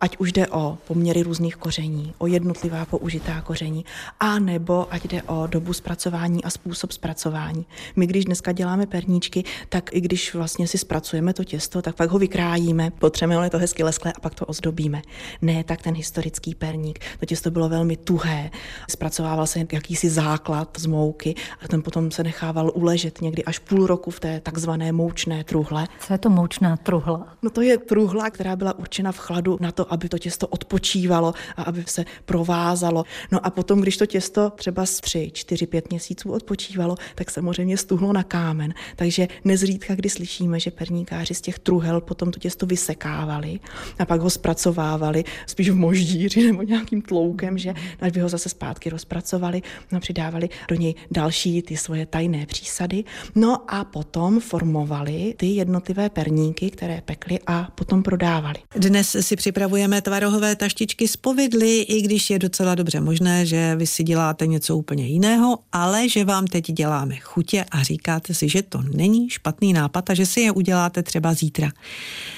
Ať 0.02 0.18
už 0.18 0.32
jde 0.32 0.48
o 0.48 0.78
poměry 0.88 1.24
různých 1.24 1.56
koření, 1.56 2.14
o 2.18 2.28
jednotlivá 2.28 2.86
použitá 2.86 3.42
koření, 3.42 3.86
a 4.20 4.40
nebo 4.40 4.94
ať 4.94 5.06
jde 5.06 5.22
o 5.24 5.48
dobu 5.48 5.69
zpracování 5.74 6.44
a 6.44 6.50
způsob 6.50 6.92
zpracování. 6.92 7.66
My, 7.96 8.08
když 8.08 8.26
dneska 8.26 8.52
děláme 8.52 8.86
perníčky, 8.86 9.44
tak 9.70 9.90
i 9.94 10.02
když 10.02 10.34
vlastně 10.34 10.68
si 10.68 10.78
zpracujeme 10.78 11.34
to 11.34 11.44
těsto, 11.44 11.82
tak 11.82 11.96
pak 11.96 12.10
ho 12.10 12.20
vykrájíme, 12.20 12.92
potřebujeme 12.92 13.50
to 13.50 13.58
hezky 13.58 13.84
lesklé 13.84 14.14
a 14.14 14.20
pak 14.20 14.36
to 14.36 14.46
ozdobíme. 14.46 15.02
Ne, 15.42 15.64
tak 15.64 15.82
ten 15.82 15.96
historický 15.96 16.56
perník. 16.56 17.00
To 17.20 17.26
těsto 17.26 17.52
bylo 17.52 17.70
velmi 17.70 17.98
tuhé, 17.98 18.52
zpracovával 18.90 19.48
se 19.48 19.60
jakýsi 19.72 20.10
základ 20.10 20.78
z 20.78 20.86
mouky 20.86 21.36
a 21.62 21.68
ten 21.68 21.82
potom 21.82 22.12
se 22.12 22.24
nechával 22.24 22.72
uležet 22.76 23.22
někdy 23.22 23.44
až 23.44 23.60
půl 23.60 23.88
roku 23.88 24.12
v 24.12 24.20
té 24.20 24.40
takzvané 24.40 24.92
moučné 24.92 25.44
truhle. 25.44 25.88
Co 26.00 26.14
je 26.14 26.18
to 26.18 26.30
moučná 26.30 26.78
truhla? 26.78 27.28
No 27.42 27.50
to 27.50 27.62
je 27.62 27.78
truhla, 27.78 28.30
která 28.30 28.56
byla 28.56 28.80
určena 28.80 29.12
v 29.12 29.18
chladu 29.18 29.58
na 29.62 29.72
to, 29.72 29.94
aby 29.94 30.10
to 30.10 30.20
těsto 30.20 30.48
odpočívalo 30.48 31.34
a 31.58 31.64
aby 31.64 31.84
se 31.88 32.06
provázalo. 32.26 33.04
No 33.32 33.46
a 33.46 33.50
potom, 33.50 33.82
když 33.82 33.98
to 33.98 34.06
těsto 34.06 34.50
třeba 34.50 34.86
z 34.86 35.00
tři, 35.00 35.32
čtyři, 35.34 35.59
pět 35.68 35.90
měsíců 35.90 36.32
odpočívalo, 36.32 36.96
tak 37.16 37.32
samozřejmě 37.32 37.78
stuhlo 37.78 38.14
na 38.14 38.24
kámen. 38.24 38.74
Takže 38.96 39.28
nezřídka, 39.44 39.96
kdy 39.96 40.10
slyšíme, 40.10 40.60
že 40.60 40.72
perníkáři 40.72 41.34
z 41.34 41.42
těch 41.42 41.60
truhel 41.60 42.02
potom 42.02 42.32
to 42.32 42.40
těsto 42.40 42.66
vysekávali 42.66 43.60
a 44.00 44.06
pak 44.06 44.22
ho 44.22 44.30
zpracovávali 44.30 45.24
spíš 45.48 45.70
v 45.70 45.76
moždíři 45.76 46.48
nebo 46.48 46.64
nějakým 46.64 47.02
tloukem, 47.02 47.58
že 47.58 47.74
by 48.14 48.20
ho 48.20 48.30
zase 48.30 48.50
zpátky 48.50 48.90
rozpracovali, 48.90 49.62
no 49.92 50.00
přidávali 50.00 50.50
do 50.68 50.76
něj 50.76 50.96
další 51.12 51.62
ty 51.62 51.78
svoje 51.78 52.06
tajné 52.06 52.46
přísady. 52.46 53.04
No 53.36 53.74
a 53.74 53.84
potom 53.84 54.40
formovali 54.40 55.34
ty 55.38 55.46
jednotlivé 55.46 56.10
perníky, 56.10 56.70
které 56.70 57.02
pekli 57.06 57.40
a 57.48 57.68
potom 57.76 58.04
prodávali. 58.04 58.56
Dnes 58.76 59.16
si 59.20 59.36
připravujeme 59.36 60.02
tvarohové 60.02 60.56
taštičky 60.56 61.08
z 61.08 61.18
povidly, 61.18 61.80
i 61.82 62.02
když 62.02 62.30
je 62.30 62.40
docela 62.40 62.76
dobře 62.76 63.02
možné, 63.02 63.46
že 63.46 63.76
vy 63.76 63.88
si 63.88 64.04
děláte 64.04 64.48
něco 64.48 64.78
úplně 64.78 65.08
jiného, 65.08 65.49
ale 65.72 66.10
že 66.10 66.26
vám 66.26 66.48
teď 66.48 66.72
děláme 66.72 67.16
chutě 67.16 67.66
a 67.72 67.84
říkáte 67.84 68.34
si, 68.34 68.50
že 68.50 68.62
to 68.62 68.82
není 68.82 69.30
špatný 69.30 69.74
nápad 69.74 70.10
a 70.10 70.14
že 70.14 70.26
si 70.26 70.42
je 70.42 70.52
uděláte 70.52 71.04
třeba 71.04 71.34
zítra. 71.34 71.72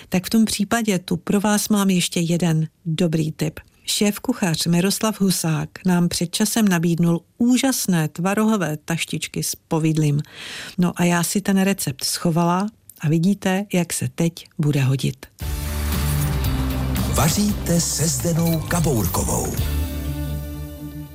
Tak 0.09 0.25
v 0.25 0.29
tom 0.29 0.45
případě 0.45 0.99
tu 0.99 1.17
pro 1.17 1.39
vás 1.39 1.69
mám 1.69 1.89
ještě 1.89 2.19
jeden 2.19 2.67
dobrý 2.85 3.31
tip. 3.31 3.59
Šéf 3.85 4.19
kuchař 4.19 4.65
Miroslav 4.65 5.21
Husák 5.21 5.69
nám 5.85 6.09
před 6.09 6.35
časem 6.35 6.67
nabídnul 6.67 7.21
úžasné 7.37 8.07
tvarohové 8.07 8.77
taštičky 8.85 9.43
s 9.43 9.55
povidlím. 9.55 10.21
No 10.77 10.93
a 10.95 11.03
já 11.03 11.23
si 11.23 11.41
ten 11.41 11.61
recept 11.61 12.03
schovala 12.03 12.67
a 13.01 13.09
vidíte, 13.09 13.65
jak 13.73 13.93
se 13.93 14.09
teď 14.15 14.45
bude 14.57 14.81
hodit. 14.81 15.25
Vaříte 17.13 17.81
se 17.81 18.07
Zdenou 18.07 18.59
Kabourkovou. 18.59 19.55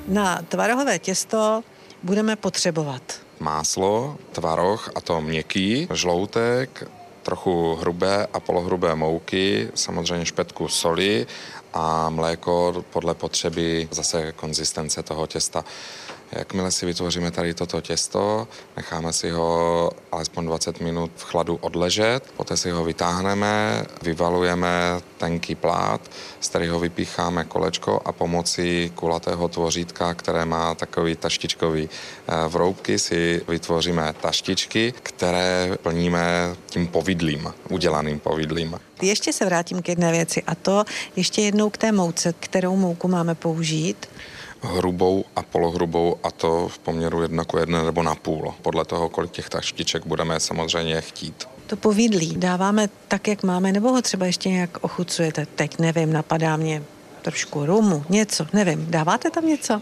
Na 0.08 0.42
tvarohové 0.42 0.98
těsto 0.98 1.62
budeme 2.06 2.36
potřebovat? 2.36 3.02
Máslo, 3.40 4.16
tvaroh, 4.32 4.90
a 4.94 5.00
to 5.00 5.20
měkký, 5.20 5.88
žloutek, 5.92 6.88
trochu 7.22 7.75
hrubé 7.75 8.26
a 8.32 8.40
polohrubé 8.40 8.94
mouky, 8.94 9.68
samozřejmě 9.75 10.26
špetku 10.26 10.68
soli 10.68 11.26
a 11.75 12.10
mléko 12.10 12.84
podle 12.90 13.14
potřeby 13.14 13.88
zase 13.90 14.32
konzistence 14.32 15.02
toho 15.02 15.26
těsta. 15.26 15.64
Jakmile 16.33 16.71
si 16.71 16.87
vytvoříme 16.87 17.30
tady 17.30 17.54
toto 17.54 17.80
těsto, 17.80 18.49
necháme 18.76 19.12
si 19.12 19.30
ho 19.30 19.90
alespoň 20.12 20.47
20 20.47 20.80
minut 20.80 21.11
v 21.16 21.25
chladu 21.25 21.59
odležet, 21.61 22.21
poté 22.37 22.56
si 22.56 22.71
ho 22.71 22.85
vytáhneme, 22.85 23.85
vyvalujeme 24.02 24.68
tenký 25.18 25.54
plát, 25.54 26.00
z 26.40 26.49
kterého 26.49 26.80
vypícháme 26.80 27.45
kolečko 27.45 28.00
a 28.04 28.12
pomocí 28.12 28.92
kulatého 28.95 29.49
tvořítka, 29.49 30.14
které 30.14 30.45
má 30.45 30.75
takový 30.75 31.16
taštičkový 31.16 31.88
eh, 31.88 32.49
vroubky, 32.49 32.99
si 32.99 33.42
vytvoříme 33.49 34.14
taštičky, 34.21 34.95
které 35.02 35.78
plníme 35.83 36.56
tím 36.66 36.87
povidlím, 36.87 37.52
udělaným 37.68 38.18
povidlím. 38.18 38.78
Ještě 39.02 39.33
se 39.33 39.45
vrátím 39.45 39.83
k 39.83 39.88
jedné 39.88 40.12
věci 40.12 40.42
a 40.42 40.54
to 40.54 40.85
ještě 41.16 41.42
jednou 41.42 41.71
k 41.71 41.76
té 41.76 41.92
mouce, 41.92 42.35
kterou 42.40 42.76
mouku 42.76 43.09
máme 43.09 43.35
použít 43.35 44.06
hrubou 44.66 45.25
a 45.37 45.42
polohrubou 45.42 46.16
a 46.23 46.30
to 46.30 46.68
v 46.68 46.78
poměru 46.78 47.23
jedna 47.23 47.44
k 47.44 47.52
jedné 47.61 47.85
nebo 47.85 48.02
na 48.02 48.14
půl, 48.14 48.54
podle 48.62 48.85
toho, 48.85 49.08
kolik 49.08 49.30
těch 49.30 49.49
taštiček 49.49 50.06
budeme 50.06 50.40
samozřejmě 50.40 51.00
chtít. 51.00 51.49
To 51.66 51.76
povídlí 51.76 52.35
dáváme 52.37 52.88
tak, 53.08 53.28
jak 53.28 53.42
máme, 53.42 53.73
nebo 53.73 53.88
ho 53.90 54.02
třeba 54.02 54.26
ještě 54.26 54.49
nějak 54.49 54.78
ochucujete? 54.80 55.46
Teď 55.46 55.78
nevím, 55.78 56.12
napadá 56.12 56.56
mě 56.56 56.82
trošku 57.23 57.66
rumu, 57.66 58.04
něco, 58.08 58.46
nevím. 58.52 58.87
Dáváte 58.90 59.30
tam 59.30 59.46
něco? 59.46 59.80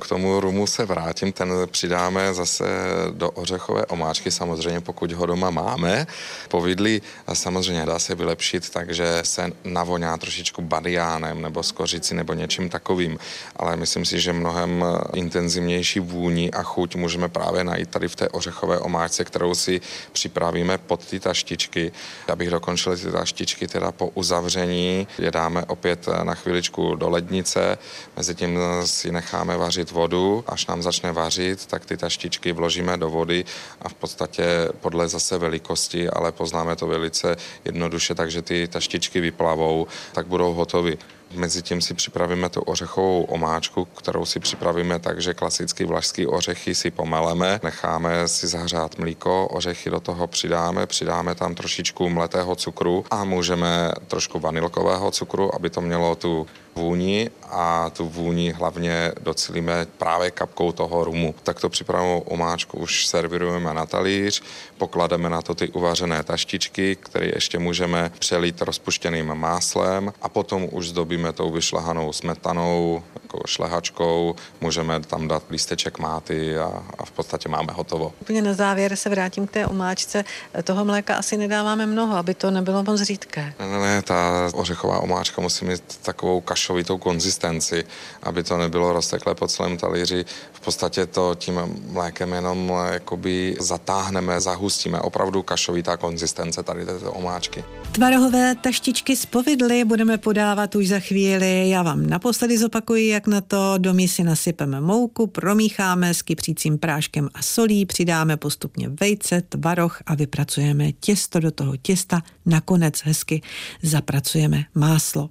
K 0.00 0.08
tomu 0.08 0.40
rumu 0.40 0.66
se 0.66 0.84
vrátím, 0.84 1.32
ten 1.32 1.52
přidáme 1.70 2.34
zase 2.34 2.64
do 3.10 3.30
ořechové 3.30 3.86
omáčky, 3.86 4.30
samozřejmě 4.30 4.80
pokud 4.80 5.12
ho 5.12 5.26
doma 5.26 5.50
máme. 5.50 6.06
Povidlí 6.48 7.02
samozřejmě 7.32 7.86
dá 7.86 7.98
se 7.98 8.14
vylepšit, 8.14 8.70
takže 8.70 9.20
se 9.22 9.52
navoňá 9.64 10.16
trošičku 10.16 10.62
badiánem 10.62 11.42
nebo 11.42 11.62
skořici 11.62 12.14
nebo 12.14 12.32
něčím 12.32 12.68
takovým, 12.68 13.18
ale 13.56 13.76
myslím 13.76 14.04
si, 14.04 14.20
že 14.20 14.32
mnohem 14.32 14.84
intenzivnější 15.14 16.00
vůni 16.00 16.50
a 16.50 16.62
chuť 16.62 16.96
můžeme 16.96 17.28
právě 17.28 17.64
najít 17.64 17.90
tady 17.90 18.08
v 18.08 18.16
té 18.16 18.28
ořechové 18.28 18.78
omáčce, 18.78 19.24
kterou 19.24 19.54
si 19.54 19.80
připravíme 20.12 20.78
pod 20.78 21.04
ty 21.04 21.20
taštičky. 21.20 21.92
Abych 22.28 22.50
dokončil 22.50 22.96
ty 22.96 23.12
taštičky 23.12 23.68
teda 23.68 23.92
po 23.92 24.06
uzavření, 24.08 25.08
je 25.18 25.30
dáme 25.30 25.64
opět 25.64 26.06
na 26.22 26.34
chviličku 26.34 26.94
do 26.94 27.08
lednice, 27.08 27.78
mezi 28.16 28.34
tím 28.34 28.58
si 28.84 29.12
necháme 29.12 29.56
vařit 29.56 29.85
vařit 29.86 29.90
vodu, 29.90 30.44
až 30.46 30.66
nám 30.66 30.82
začne 30.82 31.12
vařit, 31.12 31.66
tak 31.66 31.86
ty 31.86 31.96
taštičky 31.96 32.52
vložíme 32.52 32.96
do 32.96 33.10
vody 33.10 33.44
a 33.82 33.88
v 33.88 33.94
podstatě 33.94 34.68
podle 34.80 35.08
zase 35.08 35.38
velikosti, 35.38 36.08
ale 36.08 36.32
poznáme 36.32 36.76
to 36.76 36.86
velice 36.86 37.36
jednoduše, 37.64 38.14
takže 38.14 38.42
ty 38.42 38.68
taštičky 38.68 39.20
vyplavou, 39.20 39.86
tak 40.12 40.26
budou 40.26 40.54
hotovy. 40.54 40.98
Mezitím 41.34 41.80
si 41.80 41.94
připravíme 41.94 42.48
tu 42.48 42.60
ořechovou 42.60 43.24
omáčku, 43.24 43.84
kterou 43.84 44.24
si 44.24 44.40
připravíme 44.40 44.98
tak, 44.98 45.20
že 45.20 45.34
klasicky 45.34 45.84
vlašský 45.84 46.26
ořechy 46.26 46.74
si 46.74 46.90
pomeleme, 46.90 47.60
necháme 47.62 48.28
si 48.28 48.46
zahřát 48.46 48.98
mlíko, 48.98 49.48
ořechy 49.48 49.90
do 49.90 50.00
toho 50.00 50.26
přidáme, 50.26 50.86
přidáme 50.86 51.34
tam 51.34 51.54
trošičku 51.54 52.08
mletého 52.08 52.56
cukru 52.56 53.04
a 53.10 53.24
můžeme 53.24 53.92
trošku 54.06 54.38
vanilkového 54.38 55.10
cukru, 55.10 55.54
aby 55.54 55.70
to 55.70 55.80
mělo 55.80 56.14
tu 56.14 56.46
vůni 56.76 57.30
a 57.50 57.90
tu 57.90 58.08
vůni 58.08 58.50
hlavně 58.52 59.12
docílíme 59.20 59.86
právě 59.98 60.30
kapkou 60.30 60.72
toho 60.72 61.04
rumu. 61.04 61.34
Tak 61.42 61.60
to 61.60 61.68
připravenou 61.68 62.18
omáčku 62.18 62.78
už 62.78 63.06
servirujeme 63.06 63.74
na 63.74 63.86
talíř, 63.86 64.42
poklademe 64.78 65.30
na 65.30 65.42
to 65.42 65.54
ty 65.54 65.68
uvařené 65.68 66.22
taštičky, 66.22 66.96
které 66.96 67.26
ještě 67.26 67.58
můžeme 67.58 68.10
přelít 68.18 68.62
rozpuštěným 68.62 69.34
máslem 69.34 70.12
a 70.22 70.28
potom 70.28 70.68
už 70.70 70.88
zdobíme 70.88 71.32
tou 71.32 71.50
vyšlehanou 71.50 72.12
smetanou, 72.12 73.02
jako 73.22 73.38
šlehačkou, 73.46 74.34
můžeme 74.60 75.00
tam 75.00 75.28
dát 75.28 75.42
lísteček 75.50 75.98
máty 75.98 76.58
a, 76.58 76.82
a 76.98 77.04
v 77.04 77.10
podstatě 77.10 77.48
máme 77.48 77.72
hotovo. 77.72 78.12
Úplně 78.20 78.42
na 78.42 78.54
závěr 78.54 78.96
se 78.96 79.08
vrátím 79.08 79.46
k 79.46 79.50
té 79.50 79.66
omáčce. 79.66 80.24
Toho 80.64 80.84
mléka 80.84 81.14
asi 81.16 81.36
nedáváme 81.36 81.86
mnoho, 81.86 82.16
aby 82.16 82.34
to 82.34 82.50
nebylo 82.50 82.82
moc 82.82 83.02
řídké. 83.02 83.54
Ne, 83.58 83.66
ne, 83.66 83.78
ne, 83.78 84.02
ta 84.02 84.50
ořechová 84.54 85.00
omáčka 85.00 85.42
musí 85.42 85.64
mít 85.64 85.82
takovou 86.02 86.40
kašovitou 86.66 86.98
konzistenci, 86.98 87.84
aby 88.22 88.42
to 88.42 88.56
nebylo 88.58 88.92
rozteklé 88.92 89.34
po 89.34 89.48
celém 89.48 89.76
talíři. 89.76 90.24
V 90.52 90.60
podstatě 90.60 91.06
to 91.06 91.34
tím 91.34 91.60
mlékem 91.92 92.32
jenom 92.32 92.72
jakoby 92.92 93.56
zatáhneme, 93.60 94.40
zahustíme. 94.40 95.00
Opravdu 95.00 95.42
kašovitá 95.42 95.96
konzistence 95.96 96.62
tady 96.62 96.86
této 96.86 97.12
omáčky. 97.12 97.64
Tvarohové 97.92 98.54
taštičky 98.54 99.16
z 99.16 99.26
povidly 99.26 99.84
budeme 99.84 100.18
podávat 100.18 100.74
už 100.74 100.88
za 100.88 101.00
chvíli. 101.00 101.68
Já 101.68 101.82
vám 101.82 102.06
naposledy 102.06 102.58
zopakuji, 102.58 103.08
jak 103.08 103.26
na 103.26 103.40
to. 103.40 103.74
Do 103.78 103.94
misy 103.94 104.24
nasypeme 104.24 104.80
mouku, 104.80 105.26
promícháme 105.26 106.14
s 106.14 106.22
kypřícím 106.22 106.78
práškem 106.78 107.28
a 107.34 107.42
solí, 107.42 107.86
přidáme 107.86 108.36
postupně 108.36 108.88
vejce, 108.88 109.42
tvaroh 109.42 109.98
a 110.06 110.14
vypracujeme 110.14 110.92
těsto 110.92 111.40
do 111.40 111.50
toho 111.50 111.76
těsta. 111.76 112.22
Nakonec 112.46 113.02
hezky 113.04 113.42
zapracujeme 113.82 114.64
máslo. 114.74 115.30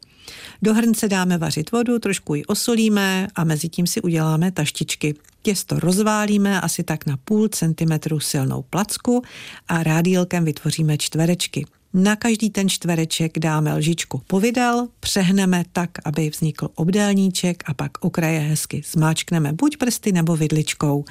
Do 0.62 0.74
hrnce 0.74 1.08
dáme 1.08 1.38
vařit 1.38 1.72
vodu, 1.72 2.00
trošku 2.00 2.36
ji 2.36 2.46
osolíme 2.46 3.28
a 3.36 3.44
mezi 3.44 3.70
tím 3.70 3.88
si 3.88 4.02
uděláme 4.02 4.52
taštičky. 4.52 5.16
Těsto 5.42 5.80
rozválíme 5.80 6.62
asi 6.62 6.84
tak 6.84 7.06
na 7.06 7.18
půl 7.18 7.48
centimetru 7.48 8.20
silnou 8.20 8.62
placku 8.70 9.22
a 9.68 9.84
rádílkem 9.84 10.46
vytvoříme 10.46 10.98
čtverečky. 10.98 11.66
Na 11.94 12.16
každý 12.16 12.50
ten 12.50 12.70
čtvereček 12.70 13.40
dáme 13.40 13.74
lžičku 13.74 14.22
povidel, 14.28 14.88
přehneme 15.00 15.64
tak, 15.72 15.90
aby 16.06 16.30
vznikl 16.30 16.70
obdélníček 16.76 17.64
a 17.66 17.74
pak 17.74 17.92
okraje 18.00 18.40
hezky 18.40 18.82
zmáčkneme 18.92 19.54
buď 19.54 19.78
prsty 19.78 20.12
nebo 20.12 20.36
vidličkou. 20.36 21.06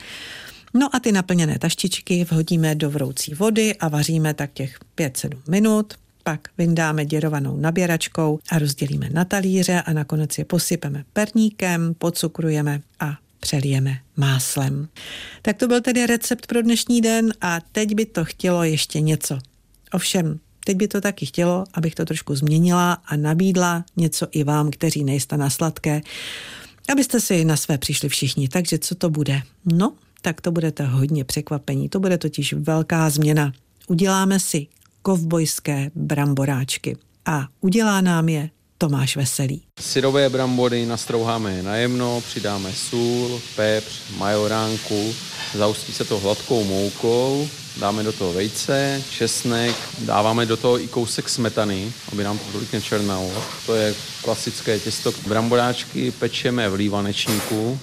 No 0.74 0.96
a 0.96 1.00
ty 1.00 1.12
naplněné 1.12 1.58
taštičky 1.58 2.24
vhodíme 2.24 2.74
do 2.74 2.90
vroucí 2.90 3.34
vody 3.34 3.74
a 3.74 3.88
vaříme 3.88 4.34
tak 4.34 4.52
těch 4.52 4.78
5-7 4.96 5.30
minut. 5.48 5.94
Pak 6.24 6.48
vyndáme 6.58 7.04
děrovanou 7.04 7.56
naběračkou 7.56 8.38
a 8.50 8.58
rozdělíme 8.58 9.10
na 9.10 9.24
talíře 9.24 9.82
a 9.82 9.92
nakonec 9.92 10.38
je 10.38 10.44
posypeme 10.44 11.04
perníkem, 11.12 11.94
pocukrujeme 11.98 12.80
a 13.00 13.18
přelijeme 13.40 13.98
máslem. 14.16 14.88
Tak 15.42 15.56
to 15.56 15.68
byl 15.68 15.80
tedy 15.80 16.06
recept 16.06 16.46
pro 16.46 16.62
dnešní 16.62 17.00
den 17.00 17.32
a 17.40 17.60
teď 17.72 17.94
by 17.94 18.06
to 18.06 18.24
chtělo 18.24 18.64
ještě 18.64 19.00
něco. 19.00 19.38
Ovšem, 19.92 20.38
teď 20.64 20.76
by 20.76 20.88
to 20.88 21.00
taky 21.00 21.26
chtělo, 21.26 21.64
abych 21.74 21.94
to 21.94 22.04
trošku 22.04 22.36
změnila 22.36 22.92
a 22.92 23.16
nabídla 23.16 23.84
něco 23.96 24.26
i 24.30 24.44
vám, 24.44 24.70
kteří 24.70 25.04
nejste 25.04 25.36
na 25.36 25.50
sladké, 25.50 26.00
abyste 26.92 27.20
si 27.20 27.44
na 27.44 27.56
své 27.56 27.78
přišli 27.78 28.08
všichni. 28.08 28.48
Takže 28.48 28.78
co 28.78 28.94
to 28.94 29.10
bude? 29.10 29.42
No, 29.64 29.92
tak 30.22 30.40
to 30.40 30.50
budete 30.52 30.84
hodně 30.84 31.24
překvapení. 31.24 31.88
To 31.88 32.00
bude 32.00 32.18
totiž 32.18 32.52
velká 32.52 33.10
změna. 33.10 33.52
Uděláme 33.88 34.40
si 34.40 34.66
kovbojské 35.04 35.90
bramboráčky. 35.94 36.96
A 37.26 37.46
udělá 37.60 38.00
nám 38.00 38.28
je 38.28 38.50
Tomáš 38.78 39.16
Veselý. 39.16 39.62
Syrové 39.80 40.28
brambory 40.28 40.86
nastrouháme 40.86 41.62
na 41.62 41.76
jemno, 41.76 42.20
přidáme 42.20 42.72
sůl, 42.72 43.40
pepř, 43.56 44.00
majoránku, 44.18 45.14
zaustí 45.54 45.92
se 45.92 46.04
to 46.04 46.18
hladkou 46.18 46.64
moukou, 46.64 47.48
dáme 47.80 48.02
do 48.02 48.12
toho 48.12 48.32
vejce, 48.32 49.02
česnek, 49.10 49.76
dáváme 49.98 50.46
do 50.46 50.56
toho 50.56 50.80
i 50.80 50.88
kousek 50.88 51.28
smetany, 51.28 51.92
aby 52.12 52.24
nám 52.24 52.38
to 52.38 52.44
tolik 52.52 52.72
nečernalo. 52.72 53.30
To 53.66 53.74
je 53.74 53.94
klasické 54.22 54.78
těsto. 54.78 55.12
Bramboráčky 55.28 56.10
pečeme 56.10 56.68
v 56.68 56.74
lívanečníku, 56.74 57.78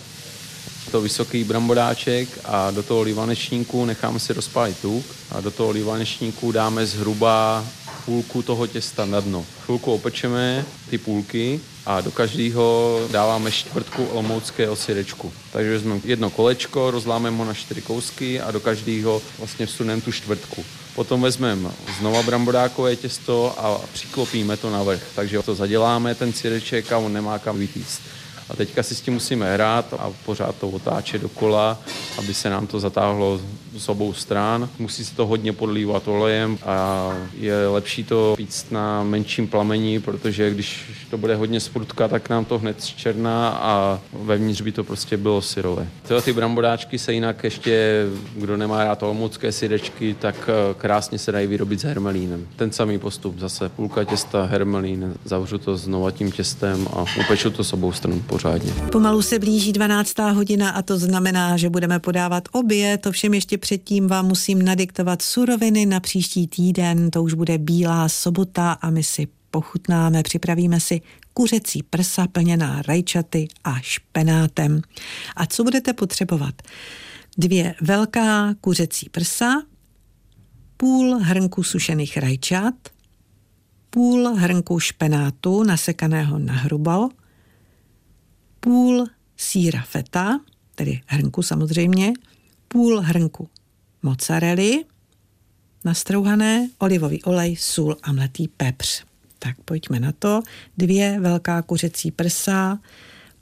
to 0.92 1.02
vysoký 1.02 1.44
brambodáček 1.44 2.40
a 2.46 2.72
do 2.72 2.84
toho 2.84 3.02
lívanečníku 3.02 3.86
necháme 3.86 4.20
si 4.20 4.34
rozpálit 4.34 4.78
tuk 4.82 5.06
a 5.32 5.42
do 5.42 5.52
toho 5.52 5.72
lívanečníku 5.72 6.52
dáme 6.52 6.86
zhruba 6.86 7.66
půlku 8.06 8.42
toho 8.42 8.68
těsta 8.68 9.06
na 9.06 9.20
dno. 9.20 9.46
Chvilku 9.66 9.94
opečeme 9.94 10.66
ty 10.90 10.98
půlky 10.98 11.60
a 11.86 12.02
do 12.02 12.12
každého 12.12 13.00
dáváme 13.12 13.52
čtvrtku 13.52 14.06
olomouckého 14.06 14.76
syrečku. 14.76 15.32
Takže 15.52 15.72
vezmeme 15.72 16.02
jedno 16.04 16.30
kolečko, 16.30 16.92
rozlámeme 16.92 17.38
ho 17.38 17.46
na 17.46 17.54
čtyři 17.54 17.82
kousky 17.82 18.42
a 18.42 18.52
do 18.52 18.60
každého 18.60 19.22
vlastně 19.38 19.66
vsuneme 19.66 20.02
tu 20.02 20.12
čtvrtku. 20.12 20.66
Potom 20.96 21.22
vezmeme 21.22 21.70
znova 22.00 22.24
brambodákové 22.24 22.96
těsto 22.96 23.56
a 23.58 23.82
přiklopíme 23.94 24.58
to 24.58 24.70
na 24.70 24.84
vrch. 24.84 25.04
Takže 25.16 25.42
to 25.42 25.56
zaděláme, 25.56 26.16
ten 26.16 26.34
syreček 26.34 26.92
a 26.92 26.98
on 26.98 27.14
nemá 27.14 27.40
kam 27.40 27.60
vytíct. 27.60 28.02
A 28.52 28.56
teďka 28.56 28.84
si 28.84 28.96
s 28.96 29.02
tím 29.02 29.14
musíme 29.14 29.54
hrát 29.54 29.94
a 29.94 30.12
pořád 30.26 30.56
to 30.56 30.70
otáčet 30.70 31.22
dokola, 31.22 31.80
aby 32.18 32.34
se 32.34 32.50
nám 32.50 32.68
to 32.68 32.80
zatáhlo 32.80 33.40
z 33.78 33.90
obou 33.90 34.14
stran. 34.14 34.70
Musí 34.80 35.06
se 35.06 35.16
to 35.16 35.26
hodně 35.26 35.54
podlívat 35.54 36.08
olejem 36.08 36.58
a 36.66 37.10
je 37.40 37.68
lepší 37.68 38.04
to 38.04 38.34
pít 38.38 38.66
na 38.72 39.04
menším 39.04 39.48
plamení, 39.48 40.00
protože 40.00 40.50
když 40.50 40.92
to 41.10 41.18
bude 41.18 41.36
hodně 41.36 41.60
sprutka, 41.60 42.08
tak 42.08 42.30
nám 42.30 42.46
to 42.46 42.60
hned 42.60 42.86
černá 42.86 43.50
a 43.50 44.00
vevnitř 44.24 44.62
by 44.62 44.72
to 44.72 44.84
prostě 44.84 45.18
bylo 45.18 45.42
syrové. 45.42 45.88
Tyhle 46.08 46.22
ty 46.22 46.34
brambodáčky 46.34 47.00
se 47.00 47.14
jinak 47.14 47.44
ještě, 47.44 48.06
kdo 48.36 48.58
nemá 48.58 48.84
rád 48.84 49.04
olomoucké 49.04 49.52
syrečky, 49.52 50.16
tak 50.20 50.36
eh, 50.50 50.74
krásně 50.74 51.18
se 51.18 51.32
dají 51.32 51.48
vyrobit 51.48 51.80
s 51.80 51.84
hermelínem. 51.84 52.48
Ten 52.56 52.72
samý 52.72 53.00
postup, 53.00 53.40
zase 53.40 53.70
půlka 53.70 54.04
těsta, 54.04 54.46
hermelín, 54.46 55.14
zavřu 55.26 55.58
to 55.58 55.78
znova 55.78 56.12
tím 56.12 56.32
těstem 56.32 56.88
a 56.94 57.06
upeču 57.20 57.50
to 57.50 57.64
s 57.64 57.74
obou 57.74 57.92
stran 57.92 58.22
pořádně. 58.28 58.72
Pomalu 58.92 59.22
se 59.22 59.40
blíží 59.40 59.74
12. 59.74 60.20
hodina 60.20 60.70
a 60.70 60.82
to 60.82 60.98
znamená, 60.98 61.58
že 61.58 61.70
budeme 61.70 62.00
podávat 62.00 62.44
obě. 62.52 62.98
To 62.98 63.12
všem 63.12 63.34
ještě 63.34 63.58
předtím 63.62 64.08
vám 64.08 64.28
musím 64.28 64.62
nadiktovat 64.62 65.22
suroviny 65.22 65.86
na 65.86 66.00
příští 66.00 66.48
týden. 66.48 67.12
To 67.12 67.24
už 67.24 67.34
bude 67.34 67.58
bílá 67.58 68.10
sobota 68.10 68.72
a 68.72 68.90
my 68.90 69.04
si 69.04 69.28
pochutnáme, 69.52 70.24
připravíme 70.24 70.80
si 70.80 71.02
kuřecí 71.34 71.84
prsa 71.84 72.28
plněná 72.28 72.82
rajčaty 72.82 73.48
a 73.64 73.80
špenátem. 73.80 74.82
A 75.36 75.46
co 75.46 75.64
budete 75.64 75.94
potřebovat? 75.94 76.62
Dvě 77.38 77.76
velká 77.82 78.54
kuřecí 78.62 79.10
prsa, 79.10 79.64
půl 80.78 81.20
hrnku 81.22 81.64
sušených 81.64 82.18
rajčat, 82.18 82.76
půl 83.90 84.34
hrnku 84.36 84.80
špenátu 84.80 85.64
nasekaného 85.64 86.40
na 86.40 86.54
hrubo, 86.54 87.10
půl 88.60 89.06
síra 89.38 89.82
feta, 89.82 90.40
tedy 90.76 91.02
hrnku 91.06 91.42
samozřejmě, 91.42 92.14
půl 92.72 93.00
hrnku 93.00 93.50
mozzarelly, 94.04 94.84
nastrouhané, 95.86 96.70
olivový 96.80 97.24
olej, 97.24 97.56
sůl 97.56 97.98
a 98.04 98.12
mletý 98.12 98.48
pepř. 98.48 99.04
Tak 99.40 99.56
pojďme 99.66 100.00
na 100.00 100.12
to. 100.12 100.42
Dvě 100.78 101.20
velká 101.20 101.62
kuřecí 101.62 102.12
prsa, 102.12 102.80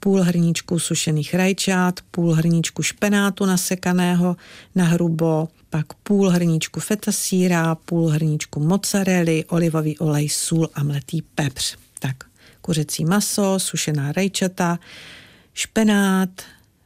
půl 0.00 0.22
hrníčku 0.22 0.78
sušených 0.78 1.34
rajčat, 1.34 2.00
půl 2.10 2.32
hrníčku 2.32 2.82
špenátu 2.82 3.46
nasekaného 3.46 4.36
na 4.74 4.84
hrubo, 4.84 5.48
pak 5.70 5.94
půl 5.94 6.28
hrníčku 6.28 6.80
feta 6.80 7.12
síra, 7.12 7.74
půl 7.74 8.08
hrníčku 8.08 8.60
mozzarelly, 8.60 9.44
olivový 9.44 9.98
olej, 9.98 10.28
sůl 10.28 10.68
a 10.74 10.82
mletý 10.82 11.22
pepř. 11.22 11.76
Tak 11.98 12.16
kuřecí 12.60 13.04
maso, 13.04 13.58
sušená 13.58 14.12
rajčata, 14.12 14.78
špenát, 15.54 16.30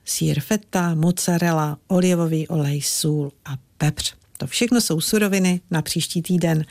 sír 0.05 0.41
feta, 0.41 0.95
mozzarella, 0.95 1.79
olivový 1.89 2.49
olej, 2.49 2.83
sůl 2.83 3.33
a 3.45 3.57
pepř. 3.79 4.15
To 4.39 4.47
všechno 4.47 4.81
jsou 4.81 5.01
suroviny 5.01 5.61
na 5.71 5.83
příští 5.83 6.23
týden. 6.23 6.65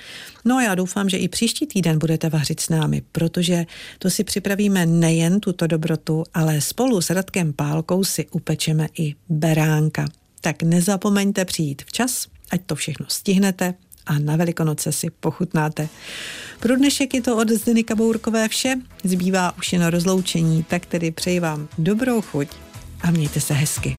No 0.45 0.55
a 0.55 0.63
já 0.63 0.75
doufám, 0.75 1.09
že 1.09 1.17
i 1.17 1.27
příští 1.27 1.67
týden 1.67 1.99
budete 1.99 2.29
vařit 2.29 2.59
s 2.59 2.69
námi, 2.69 3.01
protože 3.11 3.65
to 3.99 4.09
si 4.09 4.23
připravíme 4.23 4.85
nejen 4.85 5.39
tuto 5.39 5.67
dobrotu, 5.67 6.23
ale 6.33 6.61
spolu 6.61 7.01
s 7.01 7.09
Radkem 7.09 7.53
Pálkou 7.53 8.03
si 8.03 8.27
upečeme 8.31 8.87
i 8.99 9.15
beránka. 9.29 10.05
Tak 10.41 10.63
nezapomeňte 10.63 11.45
přijít 11.45 11.81
včas, 11.81 12.27
ať 12.51 12.61
to 12.65 12.75
všechno 12.75 13.05
stihnete 13.09 13.73
a 14.05 14.19
na 14.19 14.35
Velikonoce 14.35 14.91
si 14.91 15.09
pochutnáte. 15.09 15.89
Pro 16.59 16.75
dnešek 16.75 17.13
je 17.13 17.21
to 17.21 17.37
od 17.37 17.49
Zdeny 17.49 17.83
Kabourkové 17.83 18.47
vše, 18.47 18.75
zbývá 19.03 19.57
už 19.57 19.73
jen 19.73 19.85
rozloučení, 19.85 20.63
tak 20.63 20.85
tedy 20.85 21.11
přeji 21.11 21.39
vám 21.39 21.67
dobrou 21.77 22.21
chuť 22.21 22.47
a 23.03 23.11
mějte 23.11 23.39
se 23.39 23.53
hezky. 23.53 23.91